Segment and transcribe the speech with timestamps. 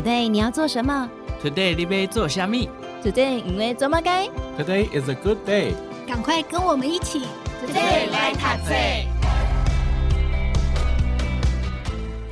[0.00, 1.10] Today 你要做什么
[1.44, 2.70] ？Today 你要做虾米
[3.04, 4.26] ？Today 因为做么该
[4.58, 5.74] ？Today is a good day。
[6.08, 7.20] 赶快跟我们一起
[7.62, 8.74] ，Today 来读册。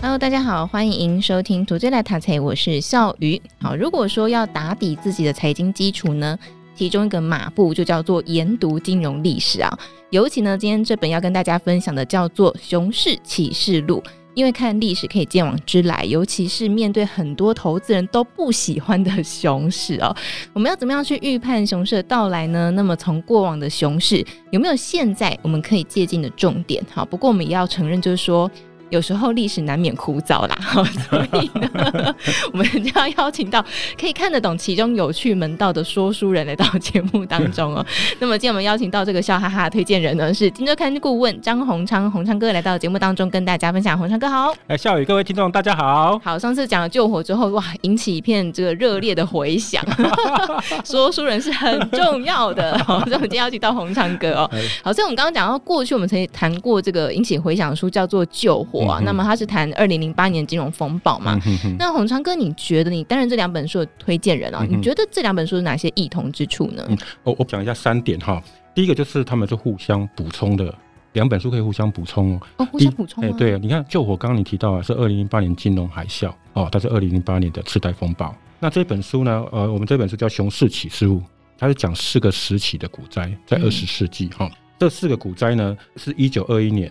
[0.01, 3.39] Hello，大家好，欢迎收听 Today 来塔财，我是笑鱼。
[3.61, 6.39] 好，如果说要打底自己的财经基础呢，
[6.75, 9.79] 其中一个马步就叫做研读金融历史啊。
[10.09, 14.03] 尤其呢，今天这本要跟大家分享的叫做《熊市启示录》。
[14.39, 20.15] 因为看历史可以见往知来，尤其是面对很多投资人都不喜欢的熊市哦，
[20.53, 22.71] 我们要怎么样去预判熊市的到来呢？
[22.71, 26.81] 那么从过往的熊市有没有现在我们可以借鉴的重点？
[26.89, 28.49] 好，不过我们也要承认，就是说。
[28.91, 30.57] 有时候历史难免枯燥啦，
[31.09, 32.15] 所以呢，
[32.53, 33.65] 我们就要邀请到
[34.01, 37.85] 可以看得懂其中有趣门道的说书人来到节目当中哦。
[38.19, 43.99] 那么今天我们邀请到这个笑哈哈推荐人呢，是金周刊顾问张洪昌，洪昌哥来到节目当中跟大家分享。
[43.99, 46.19] 洪昌哥好，哎，笑语各位听众大家好。
[46.25, 49.85] 好，上次讲了救火之后，哇，引起一片这个热烈的回响。
[50.85, 54.51] 说书人是很重要的，好，所以我们今天邀请到洪昌哥哦。
[54.83, 58.78] 好，所以我们刚刚讲到过去，我们曾经谈过这个引起回响的书，叫做《救火》。
[58.87, 61.35] 哇，那么他是谈二零零八年金融风暴嘛？
[61.35, 64.67] 嗯、哼哼，那洪昌哥，你觉得你担任这两本书的推荐人啊？
[64.69, 66.85] 嗯、你觉得这两本书有哪些异同之处呢？
[66.89, 68.43] 嗯，我我讲一下三点哈。
[68.75, 70.73] 第一个就是他们是互相补充的，
[71.15, 72.41] 两本书可以互相补充哦。
[72.59, 73.25] 哦，互相补充。
[73.25, 78.35] 哎、欸，对，你看救火，刚刚你提到啊，是二零零八年金融海啸哦，它是二零零八年的次贷风暴。
[78.61, 79.45] 那这本书呢？
[79.53, 81.17] 呃，我们这本书叫《熊市启示录》，
[81.57, 84.47] 它是讲四个时期的股灾，在二十世纪哈。
[84.47, 86.91] 嗯、这四个股灾呢，是一九二一年、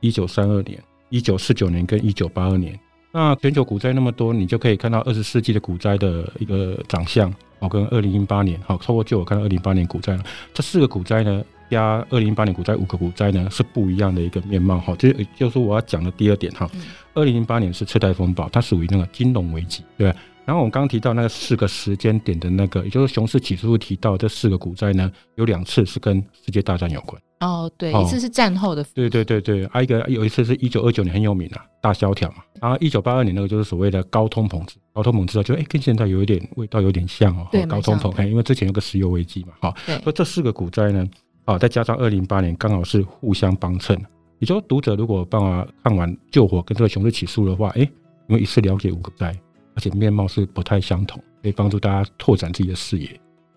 [0.00, 0.78] 一九三二年。
[1.08, 2.78] 一九四九年跟一九八二年，
[3.12, 14.94] 那全球股灾那么多，你就可以看到二十世纪的股灾的一个长相哦，跟二零零八年好，透过就我看到二零零八年股灾了，这四个股灾呢，加二零零八年股灾五个股灾呢，是不一样的一个面貌哈。
[14.98, 16.70] 这就是我要讲的第二点哈。
[17.14, 20.14] 二零零八年是次贷风暴，它属于那个金融危机，对。
[20.46, 27.20] 然后我们刚刚提到那个四个时间点的那个，也就是熊市启示录提到这四个股灾呢，有两次是跟世界大战有关。
[27.40, 32.36] 哦，对，一次是战后的，对对对对，还有一个有一次是一九二九年很有名啊，大萧条嘛。
[32.62, 34.64] 然后一九八二年那个就是所谓的高通膨，
[34.94, 41.04] 高通膨之后就哎跟现在有一点味道有点像哦，对高通膨，因为之前有个石油危机嘛，哈对，所以这四个股灾呢，
[41.44, 44.00] 啊，再加上二零零八年刚好是互相帮衬。
[44.38, 47.80] 也就是读者如果帮我看完救火跟这个熊市起诉的话，哎，
[48.26, 49.34] 你们一次了解五个灾，
[49.76, 53.08] 而且面貌是不太相同，可以帮助大家拓展自己的视野。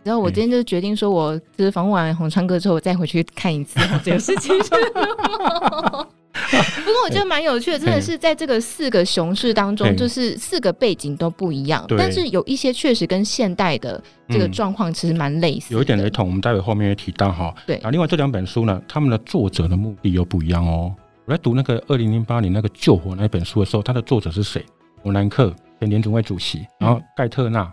[0.03, 4.55] 然后我今天就决定说，我就是访问完洪川哥之后，我再回去看一次这个事情。
[6.31, 16.25] 不过我觉得蛮有趣的，真的是在这个四个熊市当中，就是四个背景都不一样，但是有一些确实跟现代的这个状况其实蛮类似，有一点雷同。
[16.25, 17.53] 我们待会后面也提到哈。
[17.67, 20.95] 对啊，另外这两本书呢，他们的作者的目的又不一样哦。
[21.25, 24.65] 我在读那个二零零八年那个救火那本书的时候，它的作者是谁？
[25.03, 27.71] 伯南克，前联准会主席，然后盖特纳。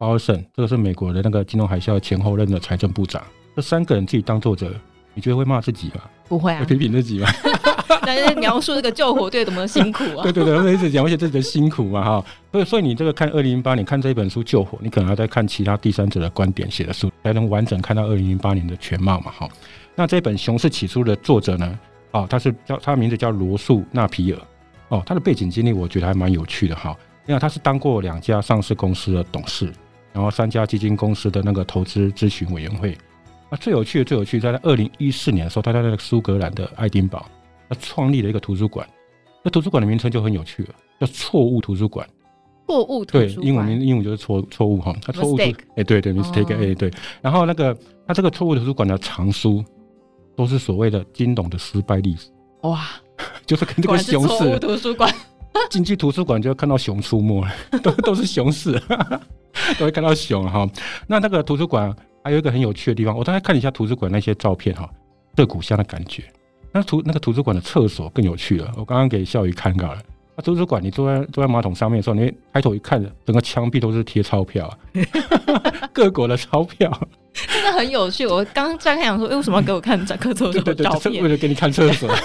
[0.00, 3.20] 鲍尔森，这个是美国的那个金融海啸前后任的财政部长。
[3.56, 4.72] 这三个人自己当作者，
[5.12, 6.02] 你觉得会骂自己吗？
[6.28, 7.28] 不会啊，会批评自己吗？
[8.06, 10.22] 但是描述这个救火队怎么辛苦啊！
[10.22, 12.24] 对对对，我们一直讲而且自己的辛苦嘛哈。
[12.52, 19.48] 所以，所以你这个看二零零八年看这一本书《救火》，你可能要再看其他第三者的观点写的书，才能完整看到二零零八年的全貌嘛哈。
[19.96, 21.78] 那这本《熊市起初》的作者呢？
[22.12, 24.38] 哦，他是叫他的名字叫罗素纳皮尔。
[24.90, 26.96] 哦，他的背景经历我觉得还蛮有趣的哈。
[27.28, 29.72] 因为他是当过两家上市公司的董事。
[30.10, 32.96] 然后三家基金公司的那个投资咨询委员会，
[33.50, 37.24] 那，最有趣的最有趣，在二零一四年的时候，他在那个苏格兰的爱丁堡，
[37.68, 38.88] 他创立了一个图书馆。
[39.44, 42.08] 那图书馆的名称就很有趣了，叫错误图书馆。
[42.66, 45.36] 错误对，英文名英文就是错错误哈，他错误
[45.76, 46.90] 哎对对，mistake 哎对。
[47.20, 49.62] 然后那个他这个错误图书馆的藏书，
[50.34, 52.30] 都是所谓的金融的失败历史。
[52.62, 52.84] 哇，
[53.46, 54.58] 就是跟这个熊市。
[54.58, 55.14] 图书馆。
[55.70, 57.44] 进去图书馆就会看到熊出没，
[57.82, 58.80] 都都是熊市。
[59.76, 60.68] 都会看到熊哈，
[61.08, 61.92] 那那个图书馆
[62.22, 64.88] 还有一个很有趣的地方，我大概看了一下图书馆那些照片哈，
[65.36, 66.22] 涩谷乡的感觉。
[66.70, 70.00] 那图那个图书馆的厕所更有趣了，我刚刚给笑宇看到了。
[70.36, 74.72] 那图书馆你坐在坐在马桶上面的时候，你抬头一看，整个墙壁都是贴钞票，
[75.92, 76.88] 各国的钞票，
[77.72, 78.26] 的很有趣。
[78.26, 81.22] 我刚刚在看，说为什么要给我看展客厕所的照片？
[81.22, 82.08] 为了给你看厕所。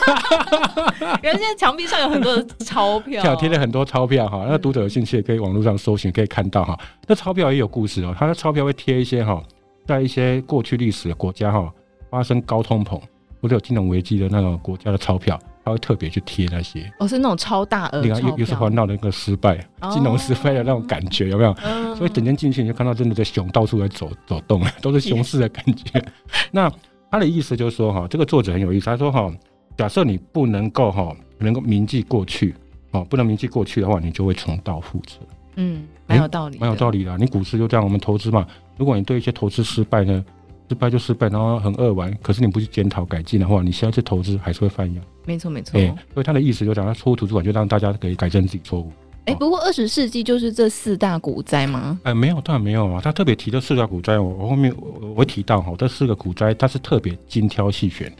[1.22, 4.45] 原来现在墙壁上有很多的钞票，贴了很多钞票哈。
[4.48, 6.78] 那读者有兴趣也可以网络上搜寻，可以看到哈。
[7.07, 9.42] 那钞票也有故事哦，它的钞票会贴一些哈，
[9.86, 11.72] 在一些过去历史的国家哈
[12.10, 13.00] 发生高通膨
[13.42, 15.40] 或者有金融危机的那种国家的钞票。
[15.63, 21.56] 他会特别去贴那些，哦，是那种超大额，你看又又是环绕的一个失败，哦、金融失败的那种感觉，有没有？
[21.63, 26.04] 嗯、所以整天进去你就看到真的在熊到处在走走动， 都是熊市的感觉。
[26.51, 26.71] 那
[27.10, 29.31] 他的意思就是说，哈，这个作者很有意思，他说，哈，
[29.77, 32.54] 假设你不能够哈，能够铭记过去，
[32.92, 35.18] 哦，不能铭记过去的话，你就会重蹈覆辙。
[35.56, 37.16] 嗯，蛮有道理，蛮有道理的。
[37.18, 38.45] 你股市就这样，我们投资嘛，
[38.75, 40.25] 如果你对一些投资失败呢，
[40.69, 45.04] 失败就失败，然后很扼腕，可是你不去检讨改进的话，你下次投资还是会犯一样。
[45.25, 45.80] 没错没错。
[45.80, 48.92] 哎，所以他的意思就讲，他错误图书馆就让大家可以改正自己错误。
[49.25, 52.00] 哎，不过二十世纪就是这四大股灾吗？
[52.04, 53.00] 哎，没有，当然没有啊。
[53.01, 58.13] 他特别提这四大股灾，我我后面我我会提到哈，这四个股灾，它是特别精挑细选，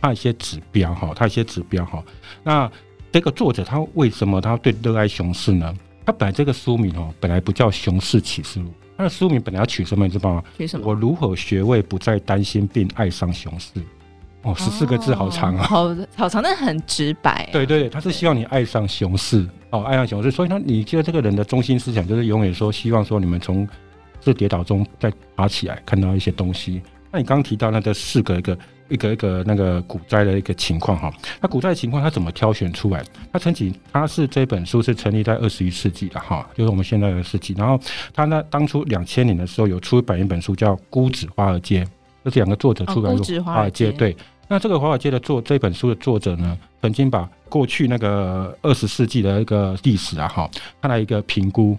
[0.00, 2.02] 它一些指标哈，它一些指标哈。
[2.42, 2.70] 那
[3.12, 5.72] 这个作者他为什么他对热爱熊市呢？
[6.04, 8.66] 他本来这个书名哦，本来不叫《熊市启示录》，
[8.98, 10.42] 他的书名本来要取什么，你知道吗？
[10.58, 10.84] 取什么？
[10.88, 13.80] 我如何学会不再担心并爱上熊市？
[14.42, 17.48] 哦，十四个字好长啊，好好长，但很直白。
[17.52, 20.32] 对对对，他是希望你爱上熊市哦，爱上熊市。
[20.32, 23.66] 所以他，你觉得这个人的中心思想就是永远说，希望说你们从
[24.20, 26.82] 这跌倒中再爬起来，看到一些东西。
[27.10, 28.58] 那你刚刚提到那这四个一个
[28.88, 33.04] 一个一个那个股灾的一个情况哈，那股灾的情况它怎么挑选出来？
[33.32, 37.54] 它曾经它是这本书是成立在二十一世纪的哈，就是我们现在的世纪。
[37.56, 37.80] 然后
[38.12, 41.84] 它呢，当初两千年的时候有出版一本书叫《孤子华尔街》。
[42.24, 44.14] 这是两个作者出版的华尔街，对。
[44.48, 50.50] 那这个华尔街的作这本书的作者呢，曾经把过去那个二十世纪的一个历史啊，哈，
[50.82, 51.76] 他来一个评估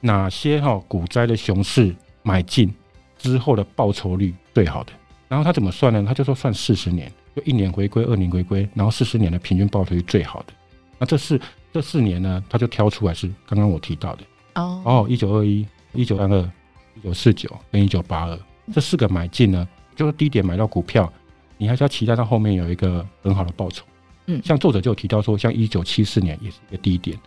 [0.00, 2.72] 哪些哈股灾的熊市买进
[3.20, 4.92] 之后的报酬率最好的。
[5.28, 6.04] 然后他怎么算呢？
[6.04, 10.52] 他就说算四十年，就一年回归，二年回归，然后四十年的平均报酬率最好的。
[10.98, 11.40] 那这四
[11.72, 14.24] 这四年呢，他就挑出来是刚刚我提到的
[14.54, 16.50] 哦哦，一九二一、一九三二、
[16.96, 18.38] 一九四九跟一九八二
[18.74, 19.68] 这四个买进呢。
[19.96, 21.12] 就是低点买到股票，
[21.58, 23.84] 你还是要期待到后面有一个很好的报酬。
[24.28, 27.18] 嗯，像作者就有提到说，像一九七四年也是一个低点，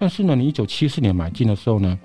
[0.00, 1.96] 但是呢，你一九七四年买进的时候呢，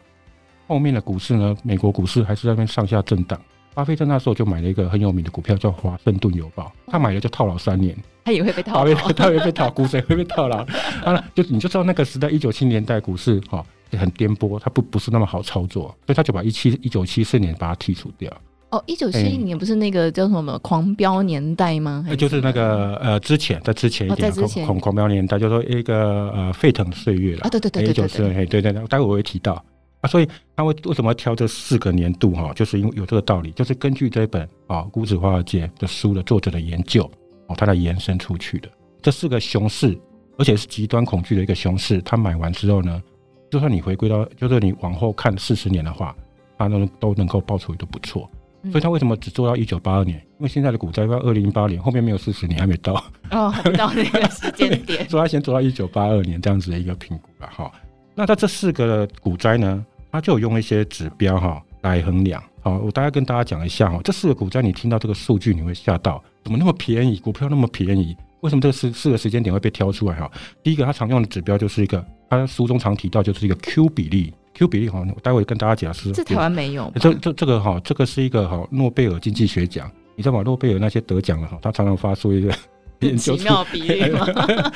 [0.68, 3.39] 后面的股市呢，美国股市还是在那边上下震荡。
[3.75, 7.98] 巴菲特那时候就买了一个很有名的股票，叫华盛顿邮报，他买了就套牢三年。
[8.24, 10.57] 他也会被套牢，他也被套，股神会被套牢。
[11.04, 13.65] 啊，就你就知道那个时代，一九七年代股市哈、
[13.98, 18.31] 很颠簸，它不不是那么好操作，所以他就把一七一九七四年把它剔除掉。
[18.69, 22.06] 哦，一九七一年不是那个叫什么狂飙年代吗？
[22.18, 27.42] 就是那个呃，之前在之前一点、啊、前狂狂飙年代，就是、说一个呃沸腾岁月了。
[27.42, 29.63] 啊，对对对对对对对对，待会我会提到。
[30.03, 30.07] 啊。
[30.07, 32.53] 所以他会为什么要挑这四个年度哈？
[32.53, 37.09] 就是因为有这个道理，就是根据这本啊《孤纸华尔街》的书的作者的研究
[37.47, 38.69] 哦，他来延伸出去的
[39.01, 39.97] 这四个熊市，
[40.38, 42.00] 而且是极端恐惧的一个熊市。
[42.03, 43.01] 他买完之后呢，
[43.50, 46.15] 就算你回归到，就是你往后看四十年的话，
[46.57, 48.29] 他都都能够报酬都不错。
[48.71, 50.17] 所以他为什么只做到一九八二年？
[50.39, 52.94] 因为现在的股灾到二零零八年，后面没有四十年还没到
[53.29, 57.69] 哦，还没到那个时间点， 所以他先做到一九八二年这样子的一个评估了哈。
[58.15, 62.42] 那他这四个股灾呢，他就有用一些指标哈来衡量。
[62.62, 67.18] 好，我大概跟大家讲一下哈，这四个股在你听到这个数据你会吓到，怎么那么便宜？
[67.18, 68.15] 股票那么便宜？
[68.42, 70.31] 为什么这四四个时间点会被挑出来哈？
[70.62, 74.31] 第一个，他常用的指标就是一个，他书中常提到就是一个 Q 比例。
[74.54, 76.12] Q 比例哈，我待会跟大家解释。
[76.12, 76.94] 这台湾没有。
[77.01, 79.92] 这这这个哈，这个是一个哈诺贝尔经济学奖。
[80.15, 80.44] 你知道吗？
[80.44, 82.54] 诺贝尔那些得奖的哈，他常常发出一个
[83.03, 84.25] 研究奇妙比例吗？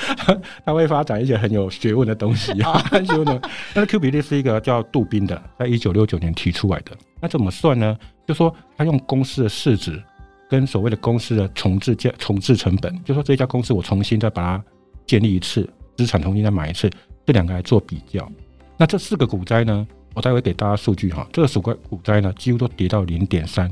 [0.65, 2.77] 他会发展一些很有学问的东西啊。
[3.05, 3.41] 学问的。
[3.73, 6.91] 但是 Q 比例是一个叫杜宾的，在一九六九年提出来的。
[7.19, 7.97] 那怎么算呢？
[8.27, 10.01] 就说他用公司的市值
[10.49, 14.63] 跟所谓的公司的重置价、重置成本，就说这家公司我重新再把它
[15.05, 16.89] 建立一次，资产重新再买一次，
[17.25, 18.29] 这两个来做比较。
[18.77, 19.87] 那这四个股灾呢？
[20.13, 21.27] 我待会给大家数据哈。
[21.31, 23.69] 这个四个股灾呢，几乎都跌到零点三。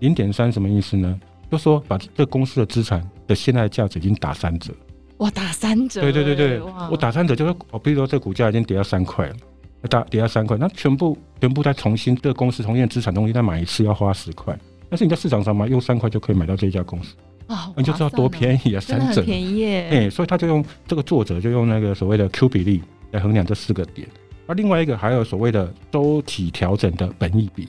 [0.00, 1.18] 零点三什么意思呢？
[1.50, 4.72] 就说把这公司的资产的现在的价值已经打三折。
[5.18, 6.00] 哇，打三折！
[6.00, 9.36] 对对对对，我打三折就是，我比如说这个股价已经跌到三块了，
[9.90, 14.56] 打跌到三块，那全部全部再重新这个公司重新的资产东西再买一次要花十块，
[14.88, 17.14] 但是你在市场上买用三块就可以买到这家公司
[17.48, 19.88] 啊，你就知道多便宜啊，三折便宜耶！
[19.90, 24.06] 哎，所以他就用这个作者就用那个所谓的 Q 比例来衡量这四个点。
[24.46, 27.68] 而另外一个还有所谓的周期调整的本益比，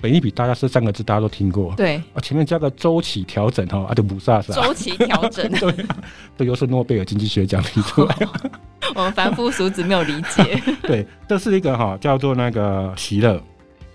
[0.00, 4.54] 本益比大家这三个字大家都听过，对啊，前面加个周期调整哈，啊就不煞煞。
[4.54, 5.86] 周期调整， 对，
[6.36, 8.16] 这又是诺贝尔经济学奖提出来。
[8.94, 10.62] 我们凡夫俗子没有理解。
[10.82, 13.42] 对，这是一个哈叫做那个席勒，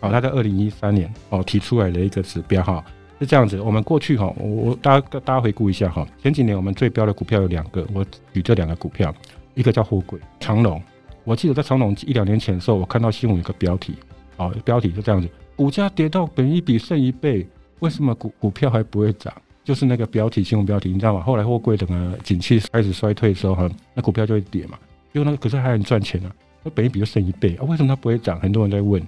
[0.02, 2.84] 哦，他在二零一三年哦提出来的一个指标哈，
[3.20, 3.60] 是这样子。
[3.62, 9.14] 我们过去哈，我我大家大家回顾一下哈，前几年我们最标的股票有两个，我举这两个股票，
[9.54, 10.82] 一个叫货柜长隆。
[11.24, 13.96] 我记得在长隆一两年前的时候，我看到新闻有个标题，
[14.36, 17.48] 哦，标题是这样子：股价跌到本益比剩一倍，
[17.80, 19.34] 为什么股股票还不会涨？
[19.64, 21.22] 就是那个标题，新闻标题，你知道吗？
[21.22, 24.78] 后来货柜整个景气开始衰退的时候，哈，那股票就会跌嘛。
[25.14, 28.40] 因为那个可是还很赚钱啊，那本益比就剩一倍啊，为什么它不会涨？
[28.40, 29.02] 很多人在问。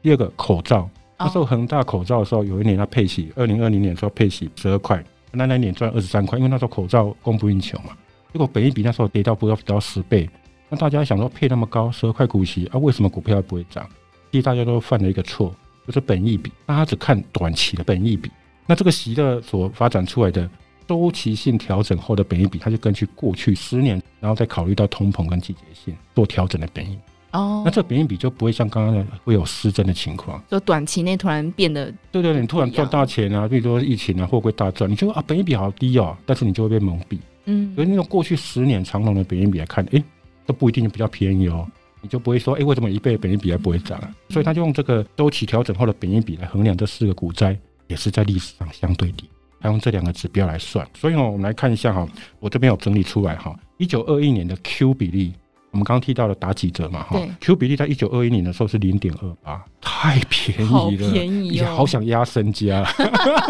[0.00, 0.88] 第二个口罩，
[1.18, 7.90] 那时候恒大口罩的时候，有一年它配息，二零二零年的时候配息十二块，那那年赚二十三块，因为那时候口罩供不应求嘛。
[8.32, 10.30] 结果本一比那时候跌到不要不到十倍。
[10.70, 13.86] 那大家想说配那么高十二块股息啊，为什么股票不会涨？
[14.30, 15.52] 其实大家都犯了一个错，
[15.88, 18.30] 就是本益比，大家只看短期的本益比。
[18.66, 20.46] 那这个息的所发展出来的
[20.86, 26.98] 周期性调整后的本益比，它就根据过去十年，然后再考虑到通膨跟季节性做调整的本益。
[27.32, 37.18] 哦，那这个本益比就不会像刚刚的会有失真的情况，就短期内突然变得对对，你突然赚大钱啊，比如说疫情啊，货柜大赚，你就啊本益比好低哦，但是你就会被蒙蔽。
[37.46, 40.04] 嗯，所以那种过去十年长龙的本益比来看，哎，
[40.44, 41.66] 都不一定比较便宜哦。
[42.00, 44.00] 你就不会说，哎，为什么一倍的本益比还不会涨？
[44.30, 49.28] 所以他就用这个周期调整后的本益比来衡量这四个股灾，也是在历史上相对低。
[49.60, 52.06] 他用这两个指标来算，所以呢，我们来看一下哈，
[52.38, 55.32] 我这边有整理出来哈，一九二一年的 Q 比例，
[55.72, 62.86] 我们刚刚提到的打几折嘛哈，Q 比例在一九二一年的时候是零点二八，太便宜了，便宜哦，好想压身家。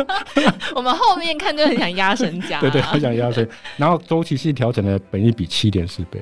[0.74, 3.46] 我们后面看就很想压身家， 对对，好想压身。
[3.76, 6.18] 然后周期性调整的本益比七点四倍。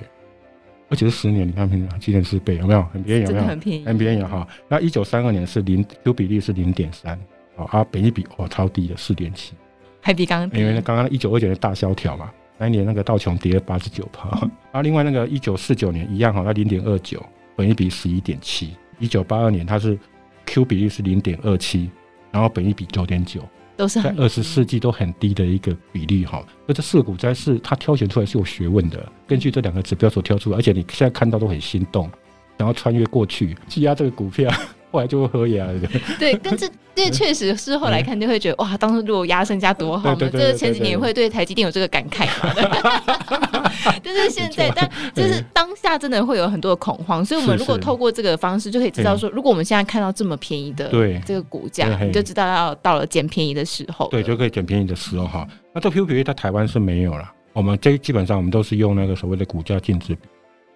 [0.88, 3.24] 而且是十年，你看，平常七点四倍，有没有很便宜？
[3.24, 3.84] 有没有很便宜？
[3.84, 4.46] 很便宜哈。
[4.68, 7.18] 那一九三二年是零 Q 比例是零点三，
[7.56, 9.54] 好啊，本益比哦超低的四点七，
[10.00, 14.28] 还比刚刚，因为那刚刚一九二九年大萧条嘛，那一年那个道琼跌了八十九趴。
[14.40, 17.24] 然 后另外那个一九四九年一样哈，那零点二九，
[17.56, 18.76] 本益比十一点七。
[18.98, 19.98] 一九八二年它是
[20.46, 21.90] Q 比例是零点二七，
[22.30, 23.42] 然后本益比九点九。
[23.76, 32.10] 都是在二十世纪都很低的一个比例哈，那这四个股灾是它挑选出来是有学问的，根据这两个指标所挑出，而且你现在看到都很心动，
[32.58, 34.50] 想要穿越过去积压这个股票。
[34.90, 35.80] 后来就会喝牙了。
[36.18, 40.16] 对，但是这 确实是后来看就会觉得哇，当时如果压身家多好嘛。
[40.18, 43.70] 这个前几年会对台积电有这个感慨嘛。
[44.02, 54.08] 但是现在，但就是当下真的会有很多的恐慌，所以我们如果透过这个方式就可以知道说，如果我们现在看到这么便宜的对这个股价，你就知道要到了捡便宜的时候。
[54.08, 55.46] 对，就可以捡便宜的时候哈。
[55.74, 60.20] 那这 Q 比率在台湾是没有了，我们这基本上我们都是用那个所谓的股价净值比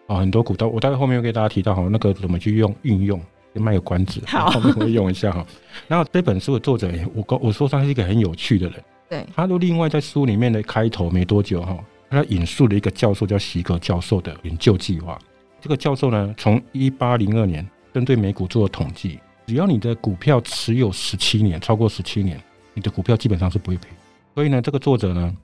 [0.07, 3.21] 啊，很多股都我待会后面会给大家提到哈，那个怎么去用运用。
[3.53, 5.45] 先卖个关子，好，后面会用一下哈。
[5.89, 11.79] 然后这本书的作者，我我说他是一个很有趣的人，对，他都另外在书里面的开头没多久哈，
[12.09, 15.19] 他引述了一个教授叫席格教授的研究计划。
[15.61, 22.41] 这个教授呢，从一八零二年针对美股做了统计，只要你的股票持有十七年，超过十七年，
[22.73, 23.89] 你的股票基本上是不会赔。
[24.35, 25.37] 所以呢，这个作者呢，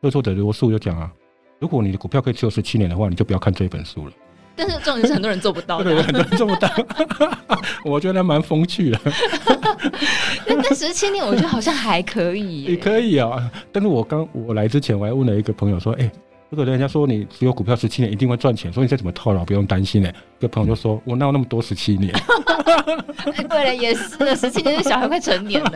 [0.00, 1.12] 这个作者罗素就讲啊，
[1.58, 4.12] 如果你的股票可以持有十七年的话，你就不要看这一本书了。
[4.58, 6.68] 但是重点是很多人做不到的，对， 很多人做不到。
[7.84, 9.00] 我觉得蛮风趣的。
[10.44, 12.64] 但 但十七年，我觉得好像还可以。
[12.64, 16.10] 也可以啊，但是我刚我来之前，我还问了一个朋友说：“哎、欸，
[16.50, 20.10] 如果人家说你只有股票十七年一定会赚钱，所以你再怎么套牢不用担心呢？”
[20.40, 22.12] 一个朋友就说：“我哪有那么多十七年？”
[23.48, 25.70] 对了，也是，十七年是小孩快成年了。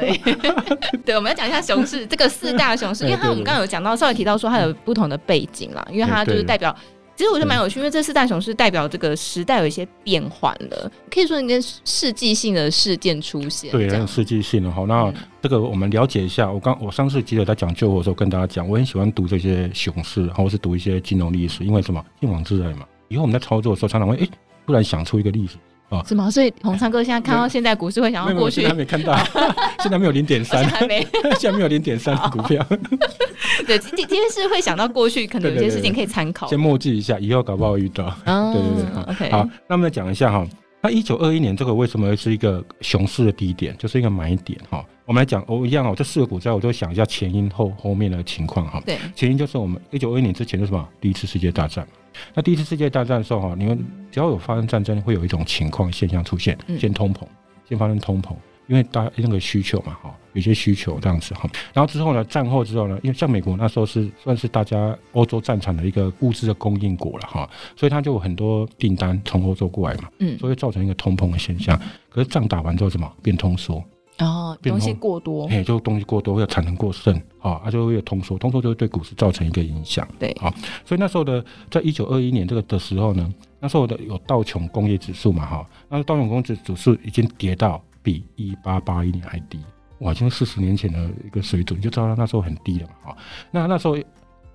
[1.04, 6.74] 对，我们要讲一下熊市，这个四大熊市，因为他我们刚刚有讲到，稍微提到说它有不同的背景啦，因为它就是代表。
[7.14, 13.70] 其实我觉得蛮有趣，因为这四大熊市代表这个时代有一些变换了，可以说一个世纪性的事件出现。
[13.70, 14.84] 对，很世纪性的哈。
[14.88, 16.50] 那这个我们了解一下。
[16.50, 22.04] 我刚我上次记得在讲旧货的时候跟大家讲，我很喜欢读这些熊市，或是读一些金融历史，因为什么？
[22.20, 22.86] 见往知来嘛。
[23.08, 24.28] 以后我们在操作的时候，常常会哎，
[24.66, 25.56] 突然想出一个例子。
[25.92, 26.30] 哦，是吗？
[26.30, 29.14] 所以洪昌哥现在看到现在股市会想要过去，还没看到，
[29.80, 31.06] 现在没有零点三，还没，
[31.38, 32.66] 现在没有零点三的股票。
[33.66, 38.04] 对，今今天是会想到过去，可能有些事情可以参考，先默记一下，以后搞不好遇到。
[38.24, 39.30] 对对对，OK。
[39.30, 40.46] 好，那我们来讲一下哈，
[40.80, 44.82] 那一九二一年这个为什么是一个熊市的低点，就是一个买点哈。
[45.04, 48.80] 我们来讲，我一样哦，这四个股灾我都想一下前因后后面的情况哈。
[48.86, 50.88] 对，前因就是我们一九二一年之前是什么？
[51.00, 51.86] 第一次世界大战。
[52.34, 53.76] 那第一次世界大战的时候哈，你们
[54.10, 57.22] 只要有发生战争，会有一种情况现象出现，先通膨，
[57.68, 58.32] 先发生通膨，
[58.68, 61.50] 因为大家那个需求嘛哈，有些需求这样子哈。
[61.72, 71.76] 然后之后呢，战后之后呢，因为像美国那时候是算是大家欧洲战场的一个物资的供应国了哈，所以它就有很多订单从欧洲过来嘛，嗯，所以造成一个通膨的现象。
[72.08, 73.82] 可是仗打完之后什么变通缩？
[74.22, 80.50] 哦，东西过多，哎，就东西过多，会有产能过剩，啊，它就会有通缩，通缩就会对股市造成一个影响，对，好，
[80.84, 89.58] 所以那时候的，在一九二一年这个的时候呢，那时候的有道琼工业指数嘛，哈，那道琼工业指数已经跌到比一八八一年还低，
[89.98, 93.16] 哇，就是四十年前的一个水准，你就知道它那时候很低了嘛，哈，
[93.50, 93.96] 那那时候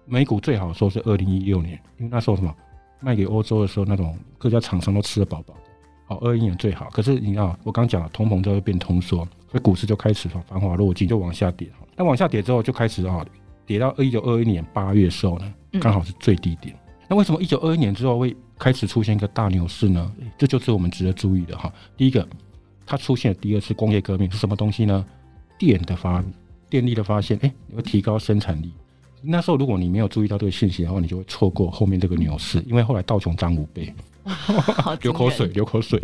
[0.05, 2.53] 美股最好的时候是二零一六年，因为那时候什么
[2.99, 5.61] 卖给欧洲的时候，那种各家厂商都吃得饱饱的，
[6.05, 9.27] 好，二一年最好，可是你知道我刚讲了，通膨就会变通缩。
[9.49, 11.69] 所以股市就开始繁华落尽，就往下跌。
[11.95, 13.25] 那往下跌之后，就开始啊，
[13.65, 16.75] 跌到一九二一年八月的时候呢，刚好是最低点。
[17.07, 20.11] 那为什么一九二一年之后会开始出现一个大牛市呢？
[20.37, 21.71] 这就是我们值得注意的哈。
[21.95, 22.27] 第一个，
[22.85, 25.05] 它出现了第二次工业革命是什么东西呢？
[25.57, 26.23] 电的发
[26.69, 28.71] 电力的发现，哎，会提高生产力。
[29.21, 33.91] 那时候如果你没有注意到这个信息的话，你就会错过后面这个牛市，因为后来道琼涨五倍，
[35.01, 35.99] 流口水，流口水，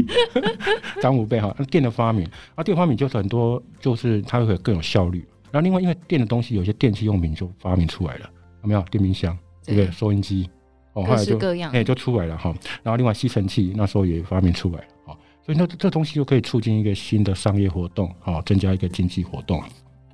[1.01, 1.53] 涨五倍哈。
[1.57, 5.25] 那电的发明，啊，电发明就是很多，就是它会更有效率。
[5.51, 8.29] 然后另外，因为电的东西，有些电器用品就发明出来了，
[8.63, 8.81] 有没有？
[8.89, 9.91] 电冰箱，对不对？
[9.91, 10.49] 收音机，
[10.93, 11.37] 哦，后来就
[11.71, 12.53] 哎就出来了哈。
[12.81, 19.61] 然后另外吸尘器那时候也发明出来了，啊，所以那这东西就可以促进一个新的商业活动，啊，增加一个经济活动。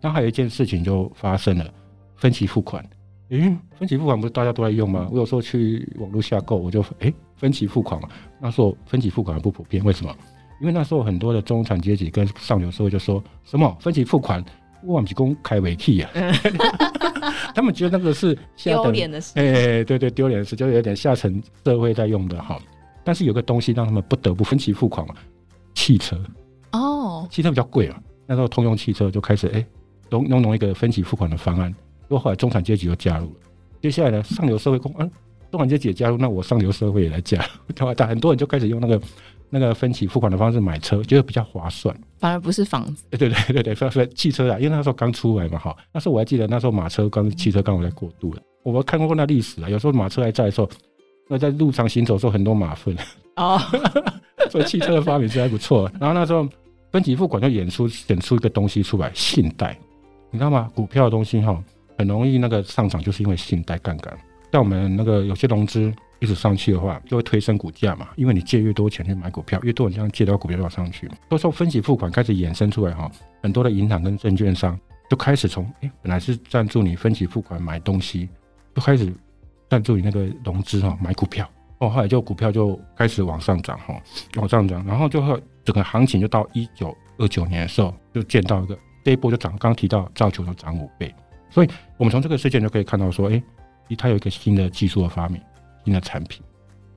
[0.02, 1.74] 那还有一件事情就发生了，
[2.18, 2.84] 分期付款。
[3.30, 5.08] 诶，分期付款不是大家都在用吗？
[5.12, 8.08] 我有时候去网络下购，我就诶，分期付款嘛。
[8.40, 10.16] 那时候分期付款还不普遍，为什么？
[10.62, 14.44] 因为那时候很多的中产阶级跟上流社会就说什么分期付款，
[14.84, 16.12] 我们是公开违契啊。
[17.56, 19.32] 他们觉得那个是丢脸的事。
[19.40, 22.60] 哎，对对，丢脸的事，就有点下层社会在用的哈。
[23.04, 25.16] 但是有个东西让他们不得不分期付款嘛，
[25.74, 26.22] 汽车
[26.74, 28.00] 哦，汽车比较贵啊。
[28.28, 29.66] 那时候通用汽车就开始诶，
[30.10, 31.74] 弄弄弄一个分期付款的方案。
[32.08, 33.40] 不过后来中产阶级又加入了，
[33.82, 35.10] 接下来呢，上流社会公，嗯，
[35.52, 39.02] 中产阶级也加入，那我上流社会也来加入， 对很多人就开始用那个
[39.50, 43.04] 那个分期付款的方式买车，觉得比较划算，反而不是房子。
[43.10, 50.70] 对对对对对，汽车啊，因为那时候刚出来嘛，哈，那时候我还记得那时候马车刚汽车刚好在过渡了，我们看过那历史啊，有时候马车还在的时候，
[51.28, 52.96] 那在路上行走的时候很多马粪
[53.38, 53.60] 哦，
[54.52, 55.92] 所以汽车的发明是还不错。
[56.00, 56.48] 然后那时候
[56.92, 59.78] 分期付款就演出演出一个东西出来，信贷，
[60.30, 60.70] 你知道吗？
[60.76, 61.64] 股票的东西哈。
[61.98, 64.18] 很容易那个上涨，就是因为信贷杠杆。
[64.52, 68.10] 像我们那个有些融资一直上去的话，就会推升股价嘛。
[68.16, 71.08] 因为你借越多钱去买股票，越多人这样借到股票就往上去。
[71.30, 73.10] 所以说分期付款开始衍生出来哈，
[73.44, 74.78] 很多的银行跟证券商
[75.10, 78.28] 就开始从哎本来是赞助你分期付款买东西，
[78.76, 79.14] 就开始
[79.70, 81.50] 赞助你那个融资哈买股票。
[81.78, 83.96] 哦，后来就股票就开始往上涨哈，
[84.36, 91.14] 往上涨，然后就会整个行情就到一九二九年的时候就见到一个这一波就涨，刚刚提到造球就涨五倍。
[91.50, 93.42] 所以，我们从这个事件就可以看到，说，哎，
[93.96, 95.42] 它有一个新的技术的发明，
[95.84, 96.42] 新的产品，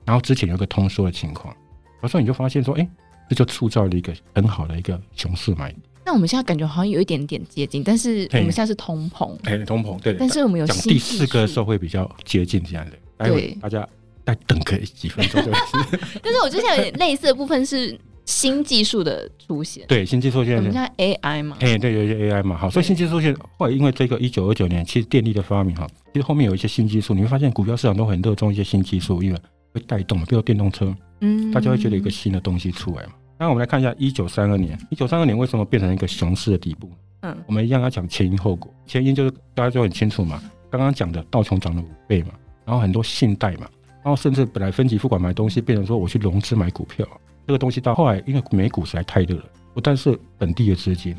[0.05, 1.55] 然后之前有一个通缩的情况，
[2.01, 2.87] 有时候你就发现说，哎，
[3.29, 5.81] 这就塑造了一个很好的一个熊市买点。
[6.05, 10.13] 那我们现在感觉好像有一点点接近，但是我们现在是通膨，哎，通膨，对。
[10.19, 13.87] 但是我们有讲第四个的时候会比较接近这样的，待会大家
[14.25, 15.41] 再等个几分钟。
[16.21, 17.97] 但是我之前有点类似的部分是。
[18.25, 29.39] 新技术的出现，对新技术现在，我们叫 AI 嘛，哎，对，有一些 AI 嘛，好，所以新技术出现，后来因为这个一九二九年，其实电力的发明哈，其实后面有一些新技术，你会发现股票市场都很热衷一些新技术，因为
[29.73, 33.13] 会带动嘛，比如电动车，嗯，大家会觉得有一个新的东西出来嘛。
[33.37, 36.89] 那我们来看一下一九三二年，一九三二年为什么变成一个熊市的底部？
[37.21, 42.29] 嗯，我们一样要讲前因后果，前因就是大家就很清楚嘛，刚刚讲的道琼涨了五倍嘛，
[42.63, 43.67] 然后很多信贷嘛，
[44.01, 47.05] 然后甚至本来分期付款买东西，变成说我去融资买股票。
[47.45, 51.15] 这个东西到后来，因为美股实在太热了，不但是本地的资金，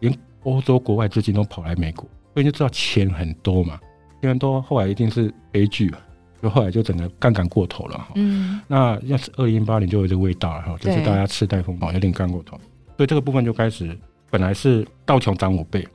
[0.00, 3.78] 连欧洲国外资金都跑来美股，所以就知道钱很多嘛，
[4.20, 5.98] 钱很多，后来一定是悲剧了，
[6.40, 8.08] 就后来就整个杠杆过头了哈。
[8.14, 12.56] 嗯，那要是二零零八年就有这个味道了哈，就是大家次贷风暴有点干过头，
[12.96, 13.98] 所以这个部分就开始，
[14.30, 15.86] 本来是道琼涨五倍，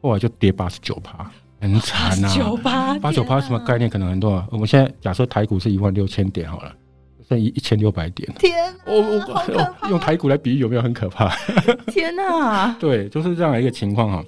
[0.00, 2.28] 后来就跌八十九趴，很惨呐。
[2.34, 3.88] 九八八九趴什么概念？
[3.88, 4.48] 可能很多啊。
[4.50, 6.74] 我们现在假设台股是一万六千点好了。
[7.28, 8.92] 剩一一千六百点，天哪！
[8.92, 11.28] 我我用台股来比喻有没有很可怕？
[11.88, 12.74] 天哪！
[12.80, 14.24] 对，就是这样的一个情况哈。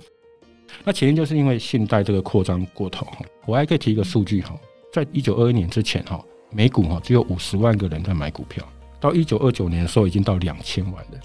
[0.84, 3.18] 那前因就是因为信贷这个扩张过头哈。
[3.46, 4.54] 我还可以提一个数据哈，
[4.92, 8.62] 在一九二一年之前哈，美股哈只有五十万个人在买股票，
[9.00, 11.18] 到一九二九年的时候已经到两千万了。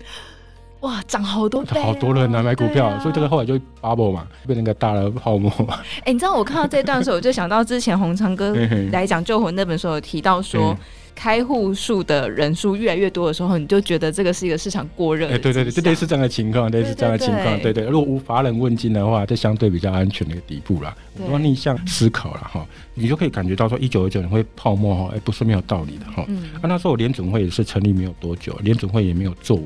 [0.80, 5.80] 哇，涨好多倍，好多人来买股票，啊、所以这个后来就 bubble 嘛，变成一个大的泡沫嘛。
[6.00, 8.56] 哎、欸，你知道我看到这段的时候，我就想到之前红昌哥
[8.92, 10.78] 来讲《救魂》那本书有提到说。
[11.16, 15.28] 开户数的人数越来越多的时候，你就觉得这个是一个市场过热。
[15.28, 17.86] 哎，对对对，这类似这样的情况，类似这样的情况，对对。
[17.86, 20.96] 如果无法人问津的话，这相对比较安全的一个底部啦。
[21.18, 26.26] 如果逆向思考了哈，你就可以感觉到说，一九二九年会泡沫哈，哎，不是没有道理的哈。
[26.28, 26.50] 嗯。
[26.62, 29.64] 那那时候联准会也是成立没有多久，联准会也没有作为。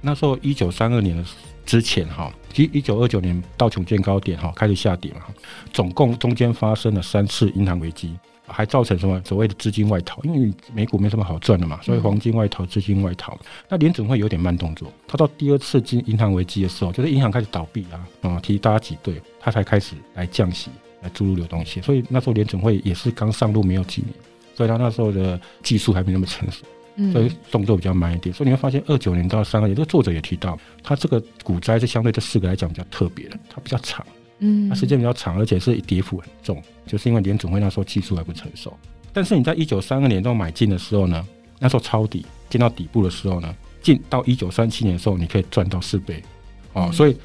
[0.00, 1.24] 那时候一九三二年的
[1.66, 5.20] 之前哈，其实一九二九年道琼见高点哈，开始下跌嘛，
[5.72, 8.14] 总共中间发生了三次银行危机。
[8.46, 10.20] 还造成什么所谓的资金外逃？
[10.24, 13.38] 因为美股没什么好赚的嘛，所以黄金外逃、资金外逃。
[13.68, 20.70] 那联准会有点慢动作，他到第二次金银行危机的时候，就是银行开始倒闭啊，啊、嗯，提大家挤兑，他才开始来降息，
[21.02, 21.82] 来注入流动性。
[21.82, 24.12] 所以那时候联准会也是刚上路没有几年，
[24.54, 26.64] 所以他那时候的技术还没那么成熟，
[27.12, 28.34] 所以动作比较慢一点。
[28.34, 34.04] 所以你会发现，二九年到三二年，这个作者也提到，他这个股灾是相对这四个来讲比较特别的，它比较长。
[34.44, 38.76] 嗯，它时间比较长，而且是跌幅很重，就是因为联总会那时候技术还不成熟。
[39.12, 41.24] 但是你在一九三二年都买进的时候呢，
[41.58, 46.22] 那时候抄底进到底部的时候呢，进到一九三七年的时候，你可以赚到四倍
[46.72, 46.90] 哦。
[46.92, 47.16] 所以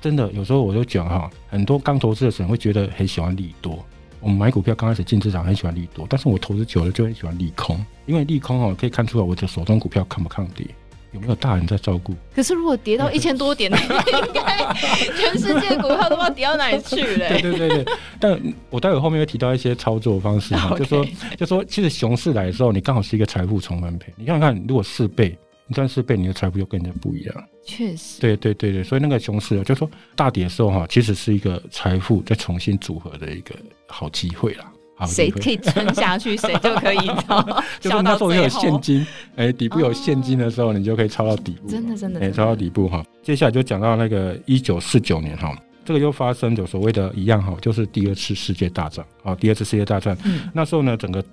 [0.00, 3.84] 真的有时候我就讲哈，很多刚投资的人会觉得很喜欢利多，
[4.20, 10.66] 我们买股票刚开始进市场很喜欢利多，但是我投资久了就很喜欢利空，因为利空哦可以看出来我的手中股票抗不抗跌，
[11.12, 12.14] 有没有大人在照顾。
[12.34, 14.74] 可是如果跌到一千多点， 应该
[15.16, 17.28] 全世界股票都不知道跌到哪里去了。
[17.40, 17.84] 对对对对，
[18.18, 24.12] 但我待会后面会提到一些操作方式哈， 就说就说其实熊市来的时候，你刚好是一个财富重分配。
[24.16, 25.36] 你看看，如果四倍。
[25.66, 27.44] 你赚四倍，你的财富又跟人家不一样。
[27.64, 33.54] 确实，对对对对，所以那个熊市，就是说大跌的时候哈，其实是一个财富再重新组合的一个
[33.86, 34.64] 好机会啦。
[35.06, 37.42] 谁可以撑下去，谁就可以抄。
[37.80, 41.68] 就是那时候有现金，哎、欸，底部有现金的时候，你就可以抄到底部。
[41.68, 43.04] 真的真的，哎，抄到底部哈。
[43.22, 50.16] 接下来就讲到那个一九四九年哈，这个又发生就所谓的一样哈，就是第二次世界大战啊，第二次世界大战。
[50.24, 51.24] 嗯，那时候呢，整个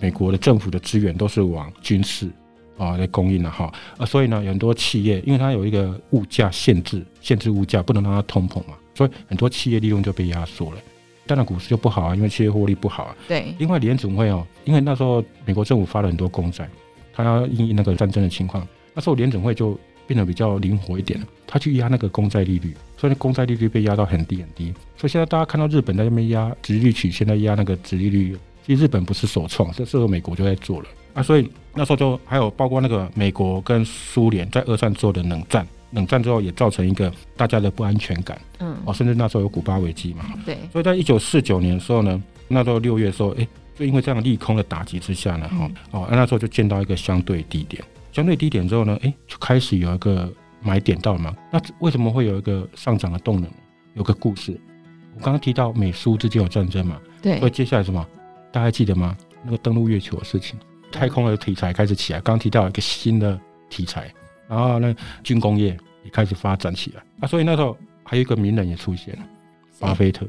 [0.00, 2.30] 美国的政府的资源都是往军事。
[2.76, 10.78] 啊，来供应了哈，啊，所以呢，有很多企业，因为它有一个物价限制，限制物价，不能让它通膨嘛，所以很多企业利润就被压缩了。
[11.26, 13.16] 当然，股市就不好啊，因为企业获利不好啊。
[13.26, 13.54] 对。
[13.58, 16.68] 另外，联准会哦，因为那时候美国政府发了很多公债，
[17.12, 24.72] 它要应应那个战争的情况，那时候联准会就变得比较灵活一点了，它去压那个公债利率，所以公债利率被压到很低很低。
[24.96, 30.88] 所以现在大家看到日本在那边压直利率曲线，在压那个直利率，其实日本不是首创，这时候美国就在做了。
[31.14, 50.30] 啊，所以那时候就还有包括那个美国跟苏联在二战做的冷战，冷战之后也造成一个大家的不安全感，嗯，哦，甚至那时候有古巴危机嘛，对，所以在一九四九年的时候呢，那时候六月的时候，哎，就因为这样利空的打击之下呢，哈、嗯，哦，那时候就见到一个相对低点，相对低点之后呢，哎，就开始有一个
[50.60, 53.50] 买点到了嘛，那为什么会有一个上涨的动能？
[53.94, 54.60] 有个故事，
[55.14, 58.04] 我刚刚提到美苏之间有战争嘛，对，所以接下来什么，
[58.52, 59.16] 大家还记得吗？
[59.44, 60.58] 那个登陆月球的事情。
[60.90, 64.12] 太空的题材开始起来，刚提到一个新的题材，
[64.48, 67.02] 然后呢，军工业也开始发展起来。
[67.20, 69.22] 啊，所以那时候还有一个名人也出现了，
[69.80, 70.26] 巴菲特。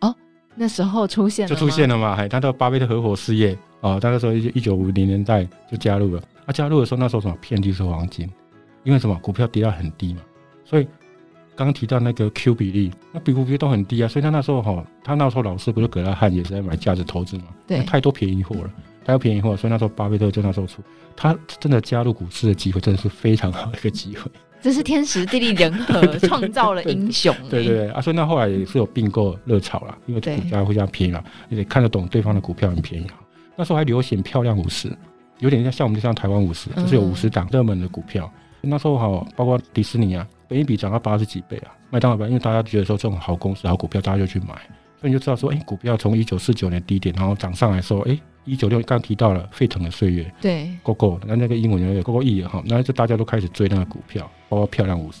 [0.00, 0.14] 哦，
[0.54, 8.28] 那时候出现了就出现了嘛，还，他的巴菲特合伙事业哦，他那时候一九五零年代就加入了，他加入的时候那时候什么遍地是黄金，
[8.84, 10.20] 因为什么股票跌到很低嘛，
[10.64, 10.84] 所以
[11.54, 18.70] 刚刚提到那个 Q 比例，那比股比都很低啊，所以他那时候哈，他那时候老师不是葛拉汉也是在买价值投资嘛，对，太多便宜货了。
[19.04, 20.82] 还要便宜货，所以那时候巴菲特就那时候出，
[21.16, 24.30] 他真的加入股市的机会真的是非常好的一个机会。
[24.62, 27.34] 这是天时地利人和创造了英雄。
[27.48, 33.14] 对对对啊，所以那后来也是有并购热潮啦，因为股价会这样便宜了，你得看得懂对方的股票很便宜啊。
[33.56, 34.94] 那时候还流行漂亮五十，
[35.38, 38.30] 有点像像我们就像台湾五十，就是有五十档热门的股票。
[38.60, 44.54] 那时候好，包括迪士尼啊，本一比涨到八十几倍啊，麦当劳，因为大家觉得说这种好公司、好股票，大家就去买，
[45.00, 48.18] 所以你就知道说，哎，股票从一九四九年低点，然后涨上来说，哎。
[48.46, 55.18] 一九六刚提到了沸腾的岁月，对，GOGO，那那个英文有 GOGO E 哈，那就大家都开始追那个股票，包括漂亮五十，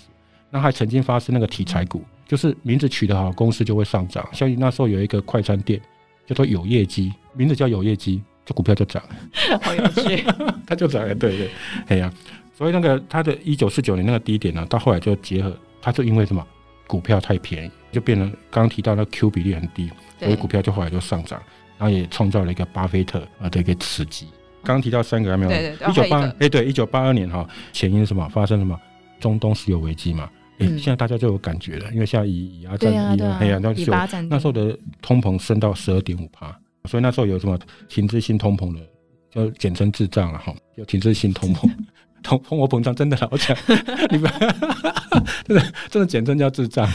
[0.48, 4.26] 那还曾经发生那个题材股，就是名字取得好，公司就会上涨。
[4.32, 5.78] 像那时候有一个快餐店
[6.26, 9.02] 叫做有业绩，名字叫有业绩，这股票就涨，
[9.60, 10.24] 好有趣，
[10.66, 11.50] 它就涨了，对对，
[11.88, 12.14] 哎呀、啊，
[12.56, 16.44] 所以那个它的一九四九年那个低点呢，到后来就结合，它就因为什么，
[16.86, 21.40] 股票太便宜，就变成刚刚提到那 Q 比例很低，所以股票就后来就上涨。
[21.78, 24.26] 然后也创造了一个巴菲特啊的一个奇迹。
[24.62, 25.88] 刚刚提到三个还没有？
[25.88, 28.28] 一九八哎对，一九八二年哈，前因是什么？
[28.28, 28.78] 发生什么？
[29.18, 30.28] 中东石油危机嘛。
[30.58, 33.96] 哎，现在大家就有感觉了，因为现在以以阿战以哎呀，那时候
[34.28, 38.80] 那时候的通膨升到十二点五帕，所以那时候有什么停滞性通膨的，
[39.30, 41.66] 就简称滞胀了哈，有停滞性通膨。
[42.22, 43.56] 通通货膨胀真的好强，
[44.10, 44.30] 你们
[45.46, 46.88] 真的真的简称叫智障，